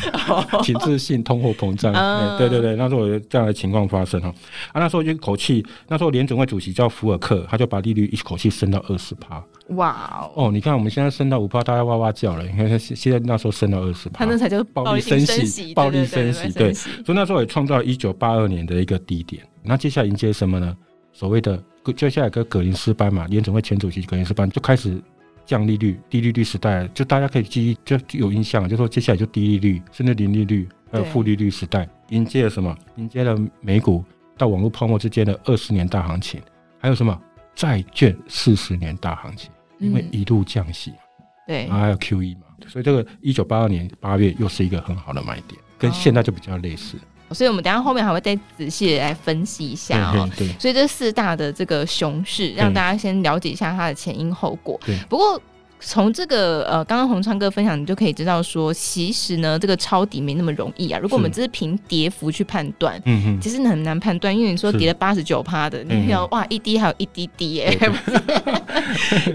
[0.63, 1.93] 停滞性通货膨胀。
[1.93, 4.27] 哎，对对对，那时候有这样的情况发生哈。
[4.71, 9.43] 啊，那时候一口气，那时候联准会主席叫福尔克，他就把利率一口气升到二十趴。
[9.69, 10.51] 哇哦！
[10.51, 12.43] 你看我们现在升到五趴，大家哇哇叫了。
[12.43, 16.51] 你看现现在那时候升到二十趴，他那才叫暴力升息，暴力升息。
[16.53, 19.41] 对，所以那时候也创造一九八二年的一个低点。
[19.63, 20.75] 那接下来迎接什么呢？
[21.11, 21.61] 所谓的
[21.95, 25.01] 接下来跟格林斯班嘛，联总会前主席格林斯班就开始。
[25.45, 32.75] 降利率、低利率时代，就大家可以记忆，就有印象，就说接下来就低利率，甚至零利率，还有负利率时代，迎接了什么？
[32.95, 34.03] 迎接了美股
[34.37, 36.41] 到网络泡沫之间的二十年大行情，
[36.79, 37.19] 还有什么？
[37.53, 40.91] 债券四十年大行情，因为一路降息，
[41.47, 46.97] 对，然后还有 QE 嘛，所以这个一九八二年八月又是一个很好的买点，跟现在就比较类似。
[47.31, 50.29] 所以，我们等下后面还会再仔细的来分析一下哦。
[50.59, 54.79] 所以，这四大的这个熊市，让大家先了解一下它的前因后果。
[55.09, 55.41] 不过，
[55.87, 60.99] 从这个呃，刚刚洪昌哥分享，你就可以知道说，其实呢，这个抄底没那么容易啊。
[60.99, 67.77] 如果我们只是凭跌幅去判断，嗯嗯，其实很难判断，因为你说跌了八十九趴的，你要哇一滴还有一滴滴耶，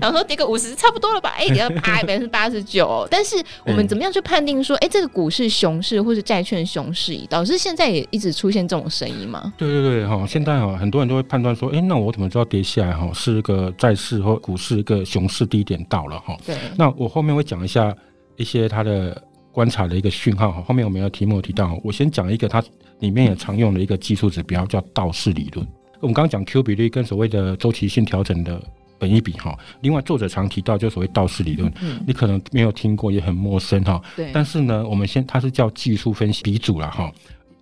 [0.00, 1.30] 然后 说跌个五十差不多了吧？
[1.36, 9.52] 哎，跌了八百分之八十九，但是我们怎么样去判定说，哎，这个股市熊市或是债券熊市，导致现在也一直出现这种声音吗？
[9.56, 16.36] 对对对，哈，现在哈很多人都会判断说，哎，那我怎么知道跌下来哈是一个债市或股市一个熊市低点到了哈？
[16.46, 17.94] 对，那我后面会讲一下
[18.36, 19.22] 一些他的
[19.52, 20.62] 观察的一个讯号哈。
[20.62, 22.62] 后面我们有题目有提到，我先讲一个它
[23.00, 25.66] 里面也常用的一个技术指标叫道氏理论。
[26.00, 28.62] 我们刚刚讲 Q 比率跟所谓的周期性调整的
[28.98, 29.58] 本一比哈。
[29.82, 31.70] 另外作者常提到就所谓道氏理论，
[32.06, 34.00] 你可能没有听过也很陌生哈。
[34.16, 34.30] 对。
[34.32, 37.12] 但是呢，我们先它是叫技术分析鼻祖了哈。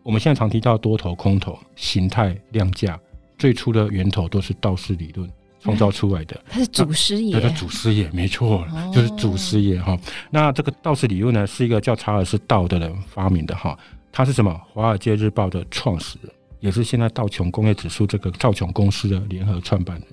[0.04, 2.98] 我们现在常提到多头、空头、形态、量价，
[3.36, 5.28] 最初的源头都是道氏理论。
[5.60, 9.98] 创造出来的， 他是祖师爷，对，他祖师爷没错，哦、就是祖师爷哈。
[10.30, 13.76] 那这个道氏理论呢，是一个叫查尔斯道的人发明的哈。
[14.10, 14.60] 他是什么？
[14.72, 20.06] 华尔街日报的创始人，也是现在道琼工业指数这个道琼公司的联合创办人，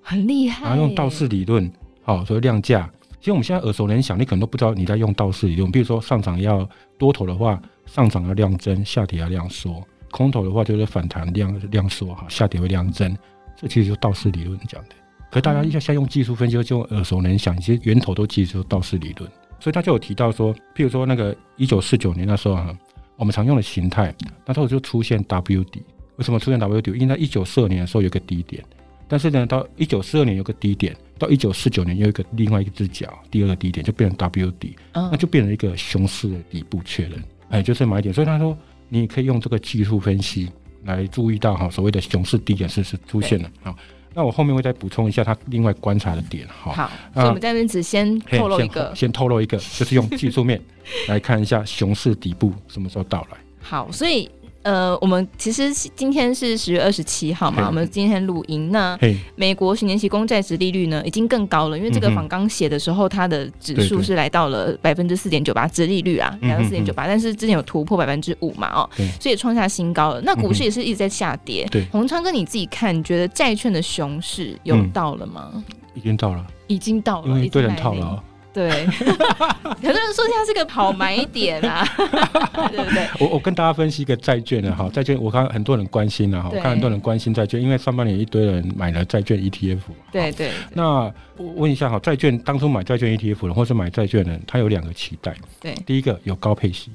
[0.00, 0.66] 很厉害。
[0.66, 1.70] 然后用道氏理论，
[2.02, 2.90] 好，所以量价。
[3.18, 5.70] 其实我们现在耳熟能详，你可能都不知道你在用道氏理论。
[5.70, 6.68] 比如说上涨要
[6.98, 13.16] 多头的话，上涨要量增，下跌要量缩；空头的话就是反弹量量缩哈，下跌会量增。
[13.64, 14.90] 这其实就是道氏理论讲的，
[15.30, 22.78] 可是大家一下先用技术分析就耳熟能详，其实源头都记住道氏理论，所以他就有提到说，譬如说那个一九四九年那时候啊，
[23.16, 25.82] 我们常用的形态，那时候就出现 W 底，
[26.16, 26.90] 为什么出现 W 底？
[26.90, 28.62] 因为在一九四二年的时候有个低点，
[29.08, 38.12] 但是呢，到一九四二年有个低点，到一九四九年又一个另外一只脚，第二个低点就变成 W 底，那就变成一个熊市的底部确认，哎，就是买点。
[38.12, 38.54] 所以他说，
[38.90, 40.50] 你可以用这个技术分析。
[40.84, 43.74] 来注意到哈，所谓的熊市低点是是出现了啊。
[44.14, 46.72] 那我后面会再补充一下他另外观察的点哈。
[46.72, 50.60] 好，所以我们在这边只先透露一个，先透露一个，就是用技术面
[51.08, 53.38] 来看一下熊市底部什么时候到来。
[53.60, 54.30] 好，所以。
[54.64, 58.70] 呃，我们其实今天是十月二十七号嘛，我们今天录音。
[58.72, 58.98] 那
[59.36, 68.88] 美国十年期公债值利率呢，已经更高了，因为这个访刚写的时候，它的指数是来到了百分之四点九八，值利率啊，来到四点九八，但是之前有突破百分之五嘛，哦，
[69.20, 70.20] 所以创下新高了。
[70.22, 71.68] 那股市也是一直在下跌。
[71.70, 75.62] 对，洪昌哥你自己看，你觉得债券的熊市有到了吗？
[75.94, 78.22] 已经到了，已经到了，因为一堆人套了。
[78.54, 81.84] 对，很多人说它是个好买点啊，
[82.70, 83.08] 对不对？
[83.18, 89.80] 我我跟大家分析一个债券的哈，债券我看很多人关心了哈，我看很多人关心债券，因为上半年一堆人买了债券 ETF。
[90.12, 90.52] 对对。
[90.72, 95.34] 那我问一下哈，债券当初买债券 ETF 的，或是买债券的，他有两个期待。
[95.60, 95.74] 对。
[95.84, 96.92] 第一个有高配息，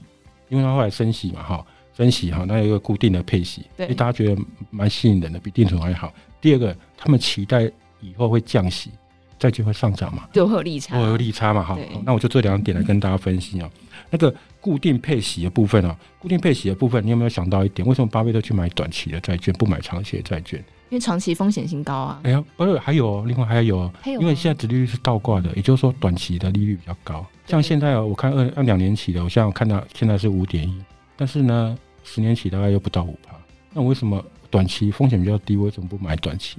[0.47, 1.65] 因为他后来升息嘛哈，
[1.97, 6.13] 升息哈，那有一个固定的配息，对，大家觉得蛮吸引人的，比定存还好。
[6.39, 7.63] 第二个，他们期待
[7.99, 8.91] 以后会降息。
[9.39, 10.27] 债券会上涨嘛？
[10.33, 11.63] 就会有利差，会有利差嘛？
[11.63, 13.69] 哈，那我就这两点来跟大家分析啊。
[14.11, 17.87] 那个固定配息的部分啊，固定配息的部分，你有没有想到一点？
[17.87, 20.59] 为什么巴菲特去买短期的债券，不买长期的债券？
[20.89, 22.19] 因为长期风险性高啊。
[22.23, 27.25] 哎呀，不是，还有另外还有，因为现在殖利率是倒挂的，也就是说短期的利率比较高。
[27.45, 30.83] 像现在我看二二两年期的，我现在我看到现在是五点一，
[31.15, 33.35] 但是呢，十年期大概又不到五趴。
[33.73, 35.55] 那为什么短期风险比较低？
[35.55, 36.57] 为什么不买短期？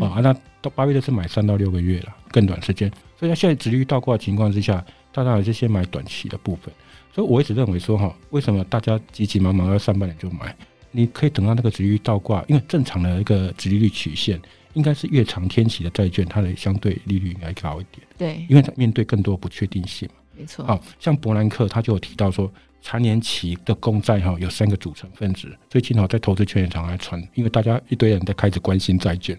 [0.00, 2.90] 啊，那到巴菲特是买三到六个月了，更短时间。
[3.18, 6.72] 所以，他现在殖利率倒挂的情况之下，大家还是先买短期的部分。
[7.14, 10.54] 所以，我一直认为说，哈，为什么大家急急忙忙要上半年就买？
[10.90, 14.40] 你可以等到那个殖利率倒挂，因为正常的一个殖利率曲线
[14.72, 18.06] 应该是越长天期的债券，它的相对利率应该高一点。
[18.18, 20.14] 对，因为它面对更多不确定性嘛。
[20.36, 20.64] 没错。
[20.64, 22.52] 好，像伯南克他就有提到说。
[22.84, 29.36] 长年期的公债哈有三个组成分子，最近哈在投资圈也常来传，因为大家一堆人在开始关心债券。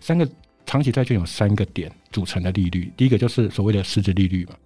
[0.00, 0.28] 三个
[0.66, 4.56] 长期债券有三个点组成的利率，第一个就是所谓的实质利率嘛，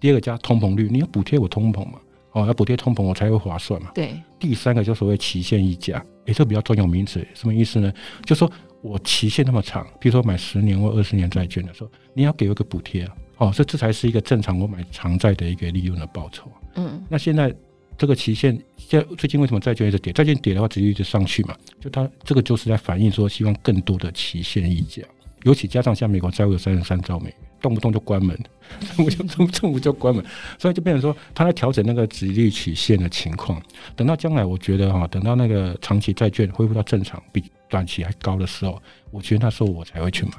[0.00, 1.98] 第二个加通膨率，你要补贴我通膨嘛，
[2.32, 3.90] 哦要补贴通膨我才会划算嘛。
[3.94, 4.14] 对。
[4.40, 7.92] 第三个就所谓期限溢价，也是比较专有名词，什么意思呢？
[8.24, 8.50] 就说
[8.80, 16.50] 我期限那么长，比如说买十年或二十年债券的时候，你要给我一个补贴啊，哦，这这才是一个正常我买长债的一个利润的报酬。
[16.76, 17.04] 嗯。
[17.10, 17.54] 那现在。
[18.02, 20.12] 这个期限，现在最近为什么债券一直跌？
[20.12, 21.56] 债券跌的话，直接一直上去嘛。
[21.80, 25.04] 就它这个就是在反映说，希望更多的期限溢价，
[25.44, 28.36] 尤其加上像美国债务有三十三兆美元，动不动就关门，
[28.96, 30.24] 政府就政政府就关门，
[30.58, 33.62] 所以就变成说，它在调整那个殖利率曲线的情况。
[33.94, 40.32] 等到将来，我觉得哈，等到那个长期债券恢复到正常，比短期还高的时候，我觉得那时候我才会去买，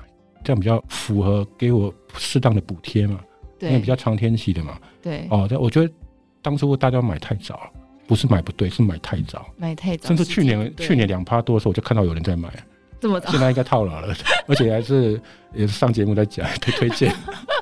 [0.44, 3.22] 这样比较符合给我适当的补贴嘛。
[3.58, 4.78] 对，因为比较长天期的嘛。
[5.02, 5.90] 对，哦，我觉得。
[6.44, 7.72] 当初大家买太早，
[8.06, 10.10] 不是买不对，是买太早，买太早。
[10.10, 12.54] 甚至去年去年两趴多的时候，我就看到有人在买，
[13.00, 13.32] 这么早？
[13.32, 14.14] 现在应该套牢了，
[14.46, 15.20] 而且还是
[15.54, 17.12] 也是上节目在讲 推推荐。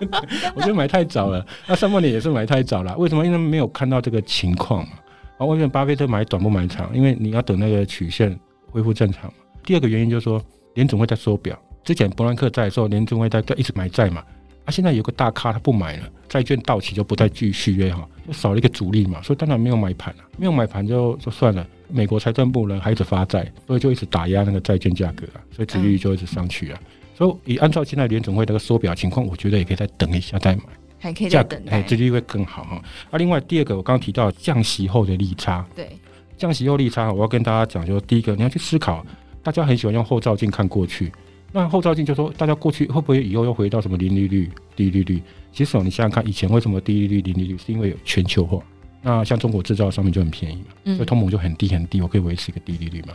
[0.56, 2.98] 我觉得买太早了，那上半年也是买太早了。
[2.98, 3.24] 为什么？
[3.26, 4.94] 因为没有看到这个情况嘛。
[5.38, 6.90] 啊，为什么巴菲特买短不买长？
[6.94, 8.38] 因为你要等那个曲线
[8.72, 9.34] 恢复正常嘛。
[9.64, 10.42] 第二个原因就是说，
[10.74, 11.56] 联总会在缩表。
[11.84, 14.24] 之前伯南克在的时候，联总会在一直买债嘛。
[14.66, 21.68] 啊，现在有个大咖他不买了，债券到期就不再继续续约哈，就少了一个主力嘛，所以当然没有买盘了，没有买盘就就算了。
[21.90, 26.80] 美国财政部呢还一直发债，所以就一直打压那个债券价格啊，所以殖利率就一直上去啊。
[26.82, 30.64] 嗯、所以以按照现在联总会那个缩表情况，我觉得也可以再等一下再买，
[31.00, 32.82] 还可以再等哎，殖利率会更好哈。
[33.10, 35.90] 啊，另外第二个我刚刚提到降息后的利差，对，
[36.38, 39.06] 降息后利差，我要跟大家讲，就是第一个你要去思考，
[39.44, 41.12] 大家很喜欢用后照镜看过去。
[41.52, 45.22] 那后照镜就说，大家过去会不会以后又回到什么零利率、低利率？
[45.52, 47.58] 其实你想想看，以前为什么低利率、零利率？
[47.58, 48.58] 是因为有全球化。
[49.02, 53.14] 那像中国制造商品就很便宜嘛，所以通膨就很低很低，我可以维持一个低利率嘛。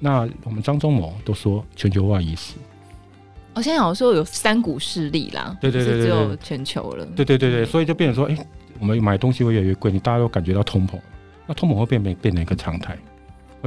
[0.00, 2.54] 那我们张忠谋都说全球化已死。
[3.54, 7.04] 我，现在好像说有三股势力啦，对对对，只有全球了。
[7.16, 8.46] 对对对对，所以就变成说，哎、欸，
[8.78, 10.98] 我们买东西会越来越贵，你大家都感觉到通膨，
[11.46, 12.96] 那通膨会变变变成一个常态。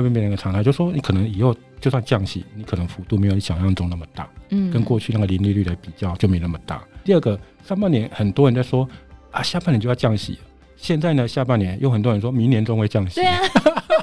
[0.03, 6.83] 会变成一个常态，就是说你可能以后就算降息，你可能幅度没有你想象中那么大，嗯，跟过去那个零利率的比较就没那么大。
[7.03, 8.87] 第二个，上半年很多人在说
[9.31, 10.37] 啊，下半年就要降息，
[10.75, 13.41] 现在呢，下半年有很多人说明年中会降息，对啊，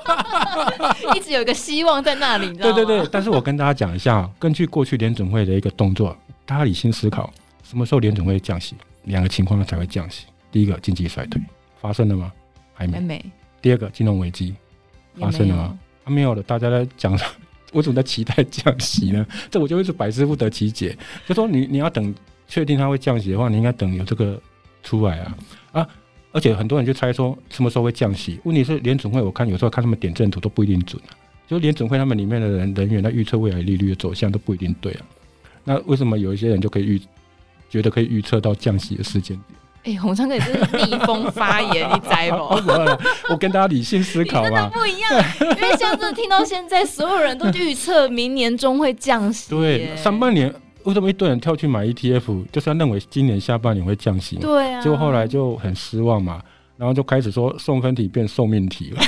[1.15, 2.53] 一直有一个希望在那里？
[2.57, 8.75] 对对对，但是我跟大家讲一下，根据过去联准会的一个动作，大家理性思考，什么时候联准会降息？
[9.05, 10.27] 两个情况才会降息。
[10.51, 11.41] 第一个，经济衰退
[11.81, 12.33] 发生了吗？
[12.73, 12.95] 还没。
[12.95, 13.25] 还没。
[13.61, 14.55] 第二个，金融危机
[15.19, 15.79] 发生了吗？
[16.05, 17.19] 啊、没有了，大家在讲，
[17.73, 19.27] 我怎么在期待降息呢？
[19.51, 20.97] 这我就会是百思不得其解。
[21.27, 22.15] 就说你你要等
[22.47, 24.41] 确定它会降息的话，你应该等有这个
[24.83, 25.37] 出来啊
[25.73, 25.89] 啊！
[26.31, 28.39] 而且很多人就猜说什么时候会降息。
[28.45, 31.15] 问题是联准会，我看有时候看他们点阵图都不一定准啊。
[31.47, 35.07] 就联准会他们里面的人人员在预测未来利率的走向都不一定对啊。
[35.63, 37.01] 那为什么有一些人就可以预
[37.71, 39.59] 觉得可以预测到降息的时间点？
[39.85, 42.39] 哎、欸，洪昌哥也是逆风发言，你知不？
[43.33, 45.25] 我跟大家理性思考嘛，不一样。
[45.41, 49.51] 因为像这听到现在，所有人都预测明年中会降息。
[49.51, 50.53] 对，上半年
[50.85, 54.37] 为什么一堆人跳去买 ETF，就是要认为今年下半年会降息？
[54.37, 56.41] 对啊，结果后来就很失望嘛。
[56.77, 59.03] 然后就开始说送分题变送命题了，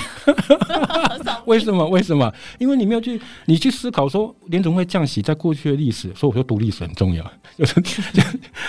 [1.47, 1.85] 为什么？
[1.89, 2.33] 为什么？
[2.59, 7.83] 因为你没有去，你去思考说联总会降息，在过去的历史，所以我说读历史很重要， 就是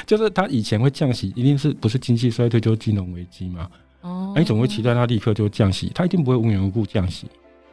[0.05, 3.69] 就是他以前会降息，一定是不是经济衰退就是金融危机嘛？
[4.01, 5.91] 哦，你怎么会期待他立刻就降息？
[5.93, 7.27] 他一定不会无缘无故降息，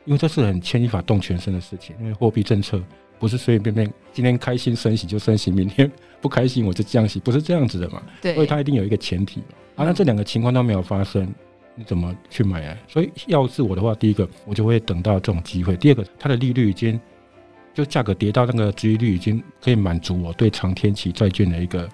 [0.05, 2.79] 因为这是很牵一发动全身的事情，因为货币政策
[3.19, 8.03] 不是随随便便今天开心升息就升息，明天不开心我就降息，不是这样子的嘛？
[8.21, 9.43] 对，所以他一定有一个前提。
[9.77, 11.27] 啊，那这两个情况都没有发生，
[11.75, 12.77] 你怎么去买啊？
[12.87, 17.01] 所以要是我的话，第一个我就会等到这种机会；第二个，它的利率已经
[17.73, 21.89] 就价格跌到那个收益率已经可以满足我对长天期债券的一个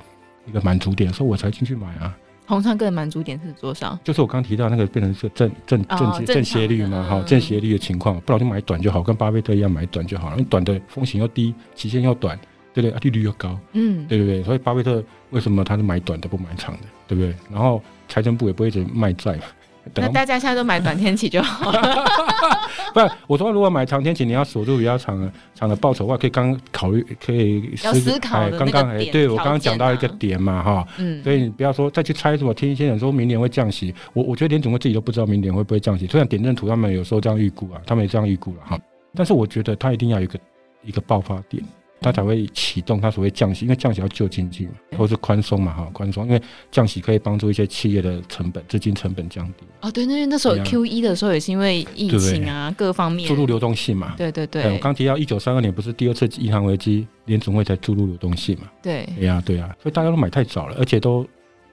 [0.47, 2.15] 一个满足点，所以我才进去买啊。
[2.47, 3.97] 红昌哥的满足点是多少？
[4.03, 12.39] 就是我刚提到那个变成是正正正正斜率嘛，哈正斜率的情况，不然就买短就好，跟巴菲特一样买短就好了，因为短的风险又低，期限又短。
[12.73, 17.35] 对对，利率又高，嗯，对对对，所以巴菲特为什么他是买短的不买长的，对不对？
[17.51, 19.43] 然后财政部也不会一直卖债嘛。
[19.97, 22.05] 那大家现在都买短天期就好了。
[22.93, 28.49] 不是，我说如果买长天期，你要锁住比较长的长的报酬的话，可以刚考虑，可以要思考。
[28.51, 36.07] 刚刚哎，对我刚刚讲到一个点嘛，哈，嗯，所以你不要说再去猜什么，听一些人说明年会降息，我我觉得联总会自己都不知道明年会不会降息。
[36.07, 38.79] 虽然点阵图他们有时候这样预估啊，他们也这样预估了哈，
[39.15, 40.39] 但是我觉得他一定要有一个
[40.85, 41.65] 一个爆发点。
[42.01, 49.65] 它才会启动它所谓降息，因为降息要救经济嘛，或是宽松嘛，哈，宽松，因为降息可以帮助一些企业的成本、资金成本降低。
[49.81, 54.15] 哦，对，那那时候 Q 一的时候也是因为疫情啊，各方面注入流动性嘛。
[54.17, 58.71] 对对对，我刚提到一九三二年不是第二次银行危机，联总会才注入流动性嘛。
[58.83, 61.27] 对，对呀对呀，所以大家都买太早了，而且都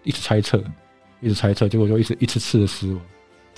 [0.03, 0.61] 一直猜测，
[1.21, 3.01] 一直猜测，结果就一直一次次的失望。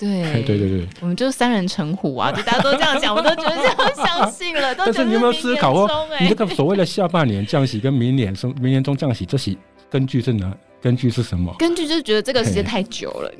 [0.00, 2.32] 对对对对，我们就是三人成虎啊！
[2.34, 4.74] 就大家都这样讲，我都觉得这样相信了。
[4.78, 9.54] 但是你有没有思考过，你这个所谓的下半年降息跟明年中明年中降息，这些
[9.90, 10.52] 根据是哪？
[10.82, 11.54] 根据是什么？
[11.58, 13.30] 根据就是觉得这个时间太久了，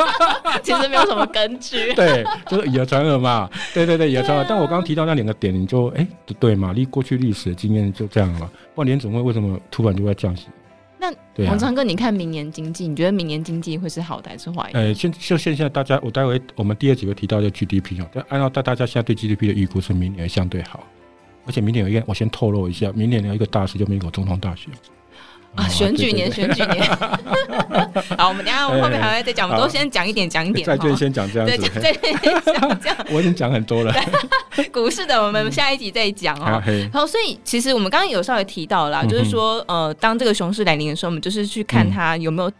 [0.62, 1.94] 其实没有什么根据。
[1.94, 3.48] 对，就是以讹传讹嘛。
[3.72, 4.44] 对对对，以讹传讹。
[4.46, 6.06] 但我刚刚提到那两个点，你就哎，
[6.38, 6.74] 对嘛？
[6.74, 8.50] 历过去历史的经验就这样了。
[8.74, 10.48] 不然联总会为什么突然就要降息？
[11.36, 14.70] 那王昌哥，你看明年经济，你觉得明年经济会是好的还是坏？
[14.72, 20.84] 呃，现就现在大家，我待会我们第二集会提到的 GDP 哦，按照大大家现在对 GDP 的预估是明年相对好，
[21.46, 24.72] 而且明年有一个，我先透露一下，明年有一个大事，就美国总统大选。
[25.54, 26.84] 啊，选举年，选举年。
[28.16, 30.66] 好，我们等下我们后面还会再讲，我们都先讲一点，讲一点。
[30.66, 32.96] 债券先讲这样子，对，债券先讲这样。
[33.10, 33.94] 我已经讲很多了。
[34.72, 36.60] 股市的，我们下一集再讲哦。
[36.92, 42.50] 然后，所以其实我们刚刚有稍微提到了，就是说，呃，当这个熊市来临的时候，我们就是去看它有没有。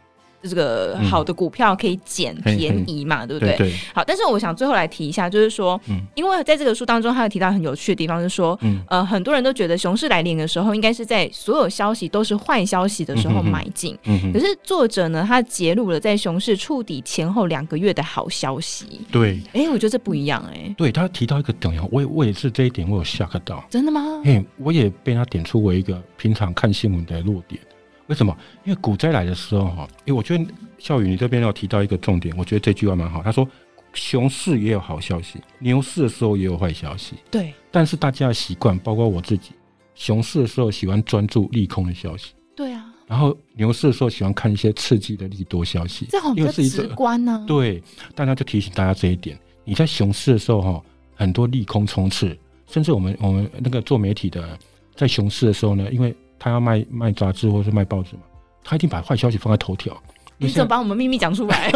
[0.48, 3.56] 这个好的股票可以捡便宜嘛，嗯、对不对？
[3.56, 13.96] 对对好，但是我想最后来提一下，就是说，嗯、因为在这个书当中，他有提到很有趣的地方，就是说，嗯、呃，很多人都觉得熊市来临的时候，应该是在所有消息都是坏消息的时候买进。
[14.04, 19.00] 嗯嗯、可是作者呢，他揭露了在熊市触底前后两个月的好消息。
[19.10, 20.74] 对，哎，我觉得这不一样哎、欸。
[20.76, 23.64] 对，他提到一个点，我也我也是这一点，我有吓到。
[23.70, 24.22] 真的吗？
[24.24, 27.60] 哎，我也被他点出为一个平常看新闻的弱点。
[28.06, 28.36] 为什么？
[28.64, 30.44] 因为股灾来的时候哈，因为我觉得
[30.78, 33.22] 孝宇你这边要提到一个重点，我觉得这句话蛮好。
[33.22, 33.48] 他说，
[33.94, 37.14] 熊市也有好消息，牛市的时候也有坏消息。
[37.30, 37.54] 对。
[37.70, 39.52] 但是大家的习惯，包括我自己，
[39.94, 42.34] 熊市的时候喜欢专注利空的消息。
[42.54, 42.90] 对啊。
[43.06, 46.06] 然后牛市的时候喜欢看一些刺激的利多消息。
[46.10, 47.46] 这好，因为是一个直观呢、啊。
[47.46, 47.82] 对，
[48.14, 49.38] 大家就提醒大家这一点。
[49.64, 50.82] 你在熊市的时候哈，
[51.14, 52.36] 很多利空冲刺，
[52.66, 54.58] 甚至我们我们那个做媒体的，
[54.94, 58.22] 在熊市的时候呢，因为他要卖卖杂志或者是卖报纸嘛，
[58.62, 59.96] 他一定把坏消息放在头条。
[60.36, 61.70] 你怎么把我们秘密讲出来？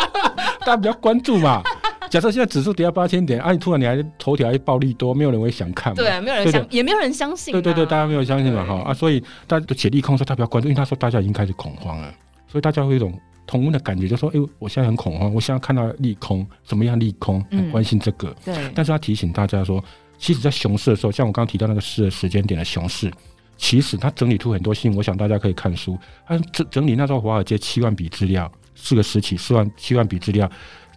[0.60, 1.62] 大家比较关注嘛。
[2.08, 5.96] 假设现在指数跌到八千点，啊，你突然你还头条一暴利多，没有人会想看嘛？
[5.96, 7.52] 对，没有人相，也没有人相信。
[7.52, 8.64] 对对对，大家没有相信嘛？
[8.64, 12.10] 哈啊，所以大家都写利空说他比较关注，因为他说大家已经开始恐慌了，
[12.46, 13.12] 所以大家会有一种
[13.46, 17.44] 同温的感觉，就说：哎，我现在很恐慌，我现在看到利空，什么样利空？
[17.50, 18.34] 很关心这个。
[18.42, 18.54] 对。
[18.74, 19.84] 但是他提醒大家说，
[20.16, 23.12] 其实，在熊市的时候，像我刚刚提到那个市的时间点的熊市。
[23.58, 25.98] 其实他整理出很多信，我想大家可以看书。
[26.24, 30.48] 他整整理那时候华尔街七万笔资料，四个时期四万七万笔资料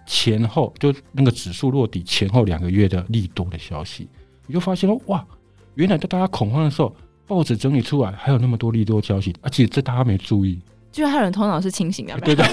[0.05, 4.07] 前后，就那个指数落底前后两个月的利多的消息，
[4.45, 5.25] 你就发现了哇，
[5.73, 6.95] 原来在大家恐慌的时候，
[7.25, 10.61] 报纸整理出来还有那么多利多消息，而且这大家没注意。
[10.91, 12.43] 就是还有人头脑是清醒的，对的。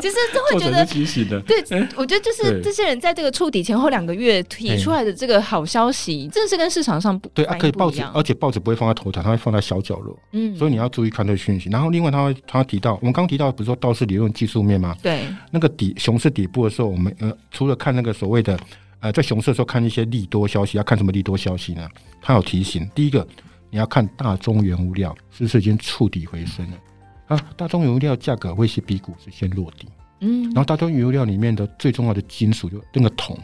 [0.00, 1.40] 其实都会觉得清醒的。
[1.40, 1.56] 对，
[1.96, 7.56] 我觉得就是这些人在这个触底前后两个月提出来的这个好消息，真的是跟市场上不对啊。
[7.56, 10.18] 可以报纸，而且报纸不会放在头条，它会放在小角落。
[10.32, 11.68] 嗯，所以你要注意看这个讯息。
[11.70, 14.94] 然后另外他会他提到，我们刚提到不是说道氏理论技术面吗？
[15.02, 18.58] 对，那个底熊市底部的时候，我们呃除了看那个所谓的
[19.00, 21.88] 呃在熊市的时候看一些利多消息，要看什么利多消息呢？
[22.22, 23.26] 他有提醒，第一个。
[23.74, 26.78] 你要看大宗原物料是不是已经触底回升了
[27.26, 27.36] 啊？
[27.56, 29.88] 大宗原物料价格会是比股市先落地，
[30.20, 33.36] 嗯，然后大宗原物料里面的最重要的金属就那个铜，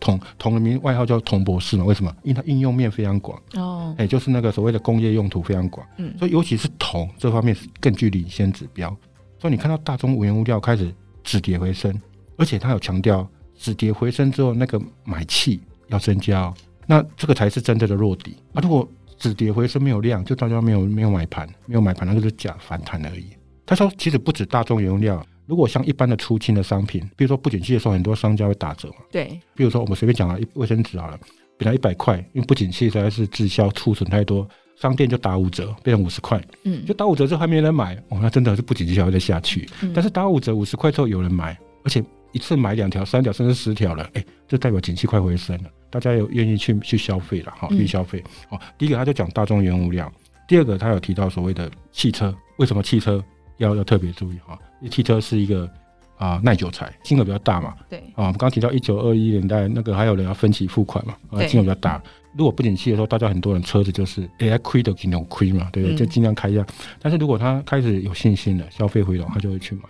[0.00, 1.84] 铜铜的名外号叫铜博士嘛？
[1.84, 2.12] 为什么？
[2.24, 8.90] 因为它应用面非常广哦，哎，就是那个所谓的工业用途非常广，嗯，所以尤其是铜这方面是更具领先指标。
[9.38, 10.92] 所以你看到大宗原物料开始
[11.22, 11.96] 止跌回升，
[12.36, 13.24] 而且它有强调
[13.56, 16.54] 止跌回升之后那个买气要增加哦，
[16.84, 18.58] 那这个才是真正的落底啊！
[18.60, 18.88] 如果
[19.22, 23.26] 止跌回升没有量，就大家没有没有买盘，没有买盘，那个是假反弹而已。
[23.64, 28.96] 他说，其实不止大众原料，如果像一般的出清的商品，比如说不景气的时候，很多商家会打折嘛。
[29.10, 31.18] 对，比如说我们随便讲了，卫生纸好了，
[31.56, 34.46] 本来一百块，因为不景气实在是滞销库存太多，
[34.76, 36.42] 商店就打五折，变成五十块。
[36.64, 39.68] 嗯，就打五折之后还没人买，哦，那真的是不景气才会再下去。
[39.82, 45.70] 嗯、但是打五折五十块之后有人买，而且一次买两条、三条甚至十条了，哎，这代表景气快回升了。
[45.90, 48.22] 大家有愿意去去消费了哈，去消费。
[48.48, 50.10] 哦，第一个他就讲大众原物料，
[50.48, 53.22] 第二个他有提到所谓的汽车，为什么汽车
[53.58, 54.58] 要要特别注意哈？
[54.80, 55.68] 因为汽车是一个
[56.16, 57.74] 啊耐久财，金额比较大嘛。
[57.90, 57.98] 对。
[58.14, 62.02] 啊，我们刚提到一九二一年代那个还有人要分期付款嘛，啊，金额比较大。
[62.34, 65.96] 如果不景气的时候，大家很多人车子就是哎亏的尽量亏嘛，对不对？
[65.98, 66.66] 就尽量开一下。
[66.98, 69.82] 但是如果他开始有信心了，消费回笼，他就会去买。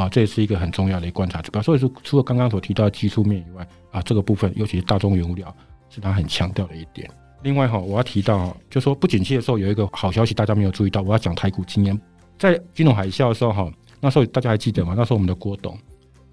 [0.00, 1.60] 啊，这也是一个很重要的一个观察指标。
[1.60, 5.54] 所以说，除了刚刚所提到的技术面以外，啊，这个部分尤其是大众原物料，
[5.88, 7.08] 是他很强调的一点。
[7.42, 11.02] 另外哈，我要提到，就说不景气的时候有一个好消息，大家没有注意到。
[11.02, 11.98] 我要讲台股经验，
[12.38, 14.94] 在金融海啸的时候哈，那时候大家还记得吗？
[14.96, 15.76] 那时候我们的郭董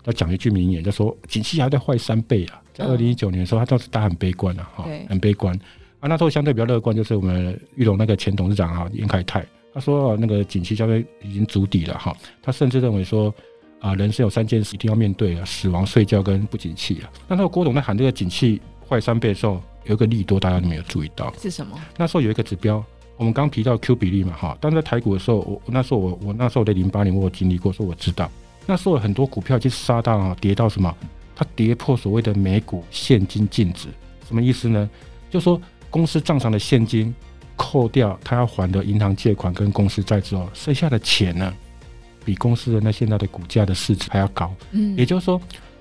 [0.04, 2.62] 要讲一句名言，就说景气还在坏三倍啊。
[2.74, 5.58] 在二零一九年的时候，他当时大家很悲观啊，哈，很悲观。
[6.00, 13.34] 啊，那时候相对比较乐观，就是我们玉龙那个前董事长啊，严凯泰，他说那个景气相对已经筑底了哈，他甚至认为说。
[13.80, 17.10] 啊，人生有三件事一定要面对啊：死亡、睡觉跟不景气啊。
[17.28, 21.78] 那时候郭董在喊这个景气坏三倍的时候，有一个利多，大家都没有注意到是什么？
[21.98, 22.84] 那时候有一个指标，
[23.16, 24.58] 我们刚提到 Q 比例嘛，哈。
[24.60, 28.30] 但在台股的时候，我那时候我我那时候在零八年我有经历过，说我知道
[28.66, 30.94] 那时候很多股票就杀到啊，跌到什么？
[31.36, 33.90] 它跌破所谓的每股现金净值，
[34.28, 34.90] 什么意思呢？
[35.30, 35.62] 就说
[35.92, 37.14] 公司账上的现金
[37.56, 41.54] 扣掉他要还的银行借款跟公司债之后，剩下的钱呢？
[42.28, 45.40] 比公司的那现在的股价的市值还要高，嗯，也就是说，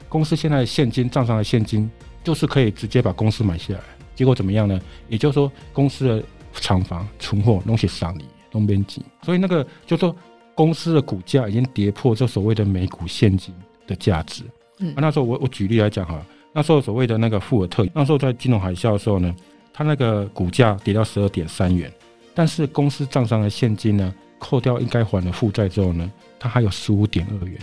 [0.09, 1.90] 公司现在的现金账上的现金
[2.22, 3.80] 就是可以直接把公司买下来。
[4.14, 4.80] 结果怎么样呢？
[5.09, 6.22] 也就是说，公司的
[6.53, 10.14] 厂房存货东西上里东边挤，所以那个就说
[10.55, 13.53] 公司的股价已经跌破这所谓的每股现金
[13.84, 14.44] 的价值。
[14.78, 19.34] 嗯，那时候我我举例来讲哈，那时候所谓的那个富尔特，那时候在金融海啸的时候呢，
[19.72, 21.92] 它那个股价跌到十二点三元，
[22.34, 27.59] 但是公司账上的现金呢，扣掉应该还的负债之后呢，它还有十五点二元。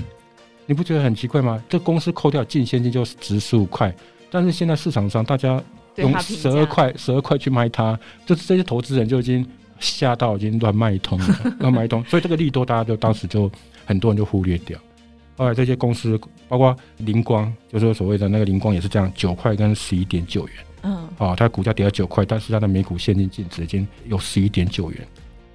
[0.65, 1.61] 你不觉得很奇怪吗？
[1.67, 3.93] 这公司扣掉净现金就值十五块，
[4.31, 5.61] 但是现在市场上大家
[5.95, 9.45] 用十二块十二块去卖它，这这些投资人就已经
[9.79, 11.27] 吓到已经乱卖一通了，
[11.59, 12.03] 乱卖一通。
[12.05, 13.51] 所以这个利多大家就当时就
[13.85, 14.79] 很多人就忽略掉。
[15.35, 20.55] 后来这些公司包括灵光，就是所谓的那个灵光也是这样，九块跟十一点九元。
[20.83, 25.07] 嗯，哦，它股价跌到九块，但是它的每股现金净值已经有十一点九元，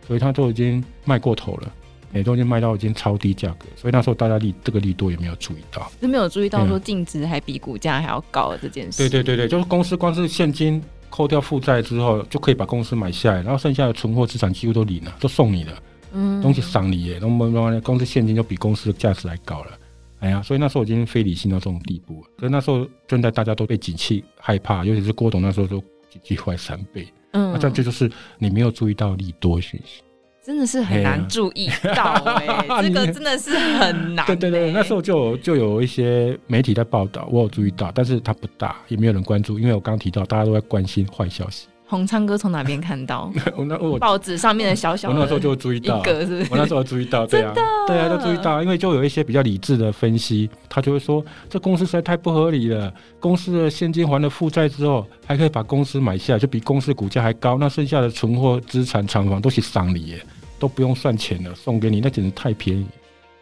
[0.09, 1.73] 所以它都已经卖过头了。
[2.15, 8.97] 也都已经卖到已经超低价格，所以那时候大家利这个利多也没有注意到，是没有注意到说净值还比股价还要高的这件事。
[8.97, 15.83] 对对对对，就是公司光是现金扣掉负债之后，就可以把公司买下来，然后剩下的存货资产几乎都领了，都送你了，
[16.15, 19.73] 嗯，东西赏你耶，那么公司现金就比公司的价值还高了，
[20.21, 22.29] 哎呀，所以那时候已经非理性到这种地步了。
[22.39, 30.03] 所以那时候真的大家都被景气害怕，尤其是郭董那时候都景气坏三倍，嗯，那这就是你没有注意到利多讯息。
[30.41, 34.35] 真的是很难注意到哎、欸， 这个真的是很难、欸。
[34.35, 41.67] 对对对，那时候就有就有一些媒体在报道，我有注意到，但是它不大，也没有人关注，因为我刚刚提到，大家都在关心坏消息。
[41.89, 43.33] 宏昌哥从哪边看到？
[43.57, 46.47] 我那我报纸上面的小小的，我那时候就注意到，是是？
[46.51, 47.53] 我那时候注意到，对啊，
[47.87, 52.93] 对啊，就注意到，因为就有一些比较理智的分析，他就会说，这公司实在太不合理了。
[53.19, 60.23] 公司的现金还了负债之后，还可以把公司买下来，就比公司股价还高，那剩下的存货、资产、厂房都是赏你耶。
[60.61, 62.85] 都不用算钱了，送给你，那简直太便宜。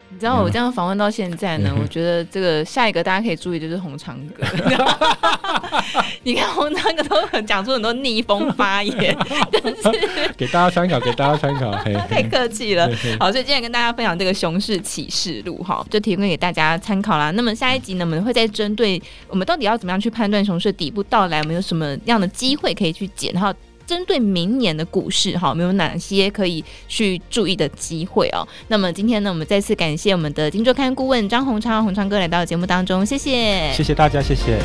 [0.08, 4.44] 你知道我这样访问到现在呢， 我觉得这个下一个大家可以注意就是红长哥。
[6.22, 9.16] 你看红长哥都很讲出很多逆风发言，
[9.52, 11.72] 但是给大家参考，给大家参考。
[12.08, 12.88] 太客气了。
[13.20, 17.30] 好，所以今天跟大家分享这个熊市启示录哈，就提供给大家参考啦。
[17.32, 23.52] 那么下一集呢，我们会再针对我们到底要怎么样去判断熊市底部到来，我们有什么样的机会可以去捡，然后。
[23.86, 28.46] 针对明年的股市，哈，有没有哪些可以去注意的机会哦？
[28.68, 34.58] 那么今天呢，我们再次感谢我们的《金周刊》顾问张宏昌，宏昌哥来到节目当中，谢谢，谢谢大家，谢谢。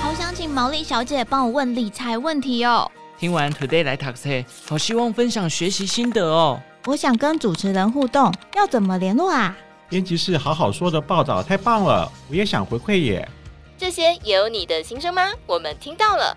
[0.00, 2.90] 好想请毛利小姐帮我问理财问题哦。
[3.18, 6.60] 听完 Today 来 Taxi，，好希望分享学习心得哦。
[6.86, 9.56] 我想跟主持人互动，要怎么联络啊？
[9.88, 13.28] 编辑室好好说的报道太棒了，我也想回馈耶。
[13.76, 15.22] 这些也有你的心声吗？
[15.46, 16.36] 我们听到了。